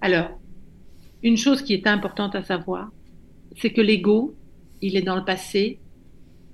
[0.02, 0.40] Alors,
[1.24, 2.92] une chose qui est importante à savoir,
[3.58, 4.36] c'est que l'ego,
[4.82, 5.80] il est dans le passé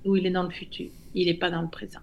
[0.04, 0.90] ou il est dans le futur.
[1.14, 2.00] Il n'est pas dans le présent.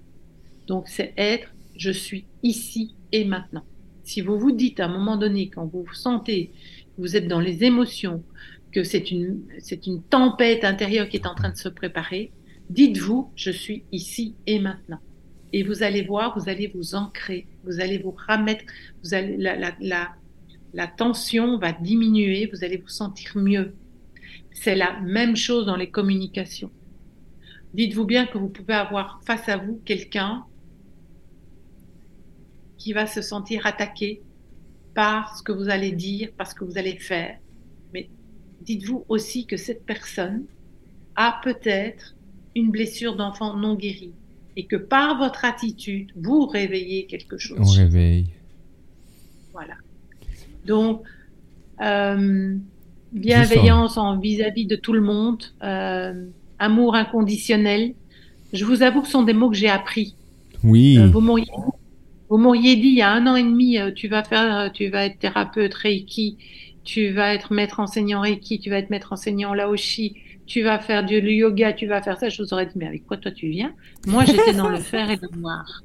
[0.67, 3.63] Donc, c'est être, je suis ici et maintenant.
[4.03, 6.51] Si vous vous dites à un moment donné, quand vous vous sentez,
[6.97, 8.23] vous êtes dans les émotions,
[8.71, 9.41] que c'est une,
[9.85, 12.31] une tempête intérieure qui est en train de se préparer,
[12.69, 14.99] dites-vous, je suis ici et maintenant.
[15.53, 18.65] Et vous allez voir, vous allez vous ancrer, vous allez vous remettre,
[19.03, 20.09] vous allez, la, la,
[20.73, 23.73] la tension va diminuer, vous allez vous sentir mieux.
[24.51, 26.71] C'est la même chose dans les communications.
[27.73, 30.43] Dites-vous bien que vous pouvez avoir face à vous quelqu'un
[32.85, 34.21] qui va se sentir attaqué
[34.93, 37.35] par ce que vous allez dire, par ce que vous allez faire.
[37.95, 38.09] Mais
[38.61, 40.43] dites-vous aussi que cette personne
[41.15, 42.15] a peut-être
[42.55, 44.13] une blessure d'enfant non guérie
[44.55, 47.57] et que par votre attitude, vous réveillez quelque chose.
[47.59, 48.27] On réveille.
[49.51, 49.77] Voilà.
[50.67, 51.01] Donc,
[51.81, 52.55] euh,
[53.11, 56.27] bienveillance en vis-à-vis de tout le monde, euh,
[56.59, 57.95] amour inconditionnel.
[58.53, 60.15] Je vous avoue que ce sont des mots que j'ai appris.
[60.63, 60.99] Oui.
[60.99, 61.47] Euh, vous m'auriez
[62.29, 64.69] vous m'auriez dit il y a un an et demi, euh, tu vas faire, euh,
[64.69, 66.37] tu vas être thérapeute Reiki,
[66.83, 70.15] tu vas être maître enseignant Reiki, tu vas être maître enseignant Laoshi,
[70.45, 72.29] tu vas faire du yoga, tu vas faire ça.
[72.29, 73.73] Je vous aurais dit mais avec quoi toi tu viens?
[74.07, 75.81] Moi j'étais dans le fer et le noir.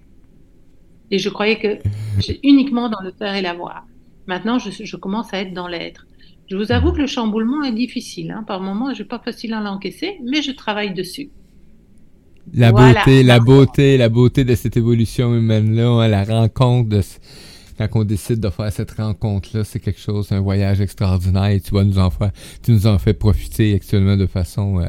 [1.11, 1.79] Et je croyais que
[2.19, 3.87] j'ai uniquement dans le faire et la voir.
[4.27, 6.07] Maintenant je, je commence à être dans l'être.
[6.51, 8.33] Je vous avoue que le chamboulement est difficile.
[8.33, 8.43] Hein.
[8.43, 11.31] Par moments, je pas facile à l'encaisser, mais je travaille dessus.
[12.55, 12.95] La Voilà.
[13.05, 17.19] beauté, la beauté, la beauté de cette évolution humaine-là, hein, la rencontre de ce-
[17.79, 21.73] quand on décide de faire cette rencontre-là, c'est quelque chose, un voyage extraordinaire et tu
[21.75, 22.31] vas nous en faire,
[22.63, 24.87] tu nous en fais profiter actuellement de façon euh,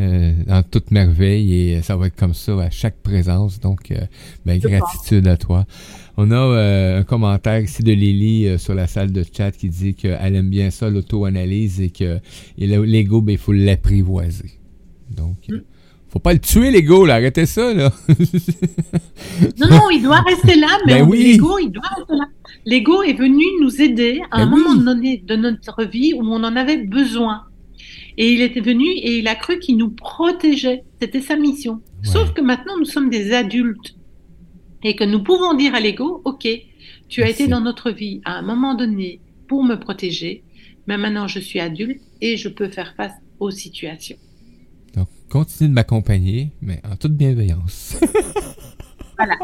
[0.00, 3.58] euh, dans toute merveille et ça va être comme ça à chaque présence.
[3.60, 3.96] Donc, euh,
[4.46, 5.66] ben, gratitude à toi.
[6.16, 9.68] On a euh, un commentaire ici de Lily euh, sur la salle de chat qui
[9.68, 12.20] dit qu'elle aime bien ça, l'auto-analyse et que
[12.58, 14.52] l'ego, ben, il faut l'apprivoiser.
[15.10, 15.62] Donc, euh, Mm.
[16.12, 17.14] Faut pas le tuer, l'ego, là.
[17.14, 17.90] Arrêtez ça, là.
[19.58, 21.32] Non, non, il doit rester là, mais Ben oui.
[21.32, 22.26] l'ego, il doit rester là.
[22.66, 24.62] L'ego est venu nous aider à Ben un oui.
[24.62, 27.44] moment donné de notre vie où on en avait besoin.
[28.18, 30.84] Et il était venu et il a cru qu'il nous protégeait.
[31.00, 31.74] C'était sa mission.
[32.04, 32.10] Ouais.
[32.12, 33.96] Sauf que maintenant, nous sommes des adultes
[34.82, 36.46] et que nous pouvons dire à l'ego, OK,
[37.08, 37.42] tu as Merci.
[37.44, 40.42] été dans notre vie à un moment donné pour me protéger,
[40.86, 44.16] mais maintenant je suis adulte et je peux faire face aux situations.
[45.32, 47.96] Continue de m'accompagner, mais en toute bienveillance.
[49.18, 49.36] Voilà.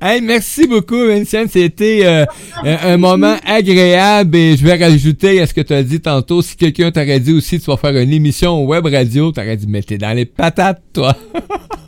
[0.00, 1.44] Hey, merci beaucoup, Vincent.
[1.48, 2.24] C'était euh,
[2.64, 6.42] un, un moment agréable et je vais rajouter à ce que tu as dit tantôt.
[6.42, 9.82] Si quelqu'un t'aurait dit aussi tu vas faire une émission web radio, t'aurais dit mais
[9.82, 11.14] t'es dans les patates, toi.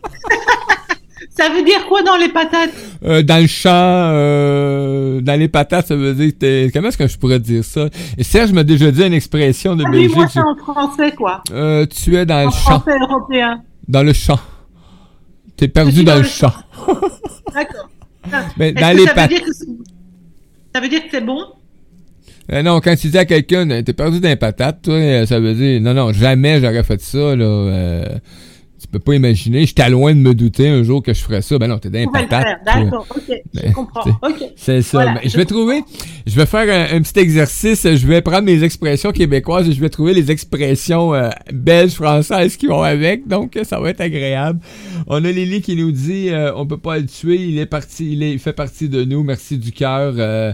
[1.41, 2.71] Ça veut dire quoi dans les patates?
[3.05, 6.71] Euh, dans le champ, euh, dans les patates, ça veut dire.
[6.73, 7.89] Comment est-ce que je pourrais dire ça?
[8.19, 10.17] Et Serge m'a déjà dit une expression de Ah oui, Belgique.
[10.17, 11.43] moi, c'est en français, quoi.
[11.53, 12.81] Euh, tu es dans En le champ.
[12.81, 13.63] français européen.
[13.89, 14.39] Dans le champ.
[15.57, 16.53] T'es perdu dans, dans le le champ.
[17.55, 17.89] D'accord.
[18.59, 19.33] Mais dans les patates.
[20.75, 21.39] ça veut dire que c'est bon?
[22.53, 25.55] Euh, non, quand tu dis à quelqu'un, t'es perdu dans les patates, toi, ça veut
[25.55, 27.45] dire, non, non, jamais j'aurais fait ça, là.
[27.45, 28.05] euh,
[28.91, 29.67] peux pas imaginer.
[29.67, 31.59] J'étais loin de me douter un jour que je ferais ça.
[31.59, 32.59] Ben non, t'es faire.
[32.65, 34.11] D'accord, ok, je comprends.
[34.23, 34.45] Ok.
[34.57, 34.99] C'est ça.
[34.99, 35.83] Voilà, Mais je je vais trouver,
[36.27, 37.83] je vais faire un, un petit exercice.
[37.87, 42.57] Je vais prendre mes expressions québécoises et je vais trouver les expressions euh, belges, françaises
[42.57, 43.27] qui vont avec.
[43.27, 44.61] Donc, ça va être agréable.
[45.07, 47.37] On a Lily qui nous dit, euh, on peut pas le tuer.
[47.37, 49.23] Il est parti, il, est, il fait partie de nous.
[49.23, 50.15] Merci du cœur.
[50.19, 50.53] Euh,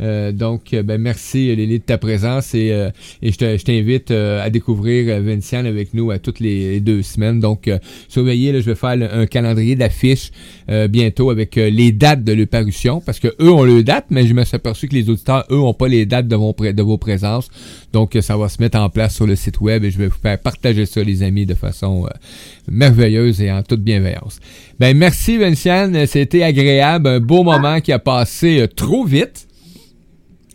[0.00, 2.90] euh, donc, euh, ben merci Lily de ta présence et, euh,
[3.22, 7.02] et je te- je t'invite à découvrir Vinciane avec nous à toutes les, les deux
[7.02, 7.38] semaines.
[7.40, 10.30] Donc, euh, surveillez, là, je vais faire le- un calendrier d'affiches
[10.70, 14.06] euh, bientôt avec euh, les dates de leur parution parce que eux ont le date,
[14.10, 16.52] mais je me suis aperçu que les auditeurs, eux, ont pas les dates de vos,
[16.52, 17.48] pré- de vos présences.
[17.92, 20.06] Donc, euh, ça va se mettre en place sur le site web et je vais
[20.08, 22.06] vous faire partager ça, les amis, de façon
[22.70, 24.40] merveilleuse et en toute bienveillance.
[24.78, 26.06] Ben, merci, Vinciane.
[26.06, 27.08] C'était agréable.
[27.08, 29.46] Un beau moment qui a passé trop vite.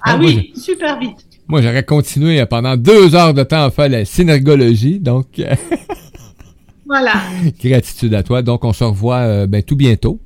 [0.02, 1.18] Ah oui, super vite.
[1.48, 5.00] Moi, j'aurais continué pendant deux heures de temps à faire la synergologie.
[5.00, 5.26] Donc,
[6.90, 7.14] Voilà.
[7.64, 8.42] gratitude à toi.
[8.42, 10.20] Donc, on se revoit euh, ben, tout bientôt.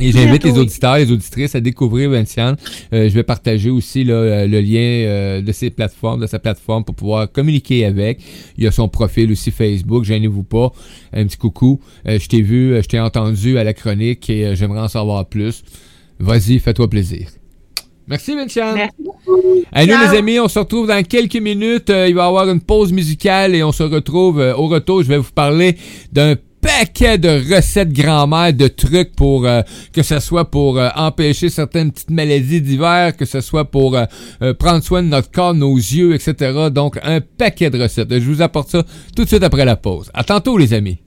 [0.00, 2.56] Et j'invite les auditeurs, les auditrices à découvrir Vinciane.
[2.92, 6.38] Euh, je vais partager aussi là, euh, le lien euh, de ses plateformes, de sa
[6.38, 8.20] plateforme pour pouvoir communiquer avec.
[8.56, 10.72] Il y a son profil aussi Facebook, gênez-vous pas.
[11.12, 11.80] Un petit coucou.
[12.08, 15.62] Euh, je t'ai vu, je t'ai entendu à la chronique et j'aimerais en savoir plus.
[16.18, 17.28] Vas-y, fais-toi plaisir.
[18.06, 18.74] Merci Vinciane.
[18.74, 19.40] Merci beaucoup.
[19.72, 20.12] Allez, nous, Ciao.
[20.12, 21.90] les amis, on se retrouve dans quelques minutes.
[21.90, 25.02] Euh, il va y avoir une pause musicale et on se retrouve euh, au retour.
[25.02, 25.76] Je vais vous parler
[26.12, 29.60] d'un paquet de recettes grand-mère, de trucs pour euh,
[29.92, 34.54] que ce soit pour euh, empêcher certaines petites maladies d'hiver, que ce soit pour euh,
[34.54, 36.70] prendre soin de notre corps, nos yeux, etc.
[36.72, 38.18] Donc, un paquet de recettes.
[38.18, 38.82] Je vous apporte ça
[39.14, 40.10] tout de suite après la pause.
[40.14, 41.03] À tantôt, les amis.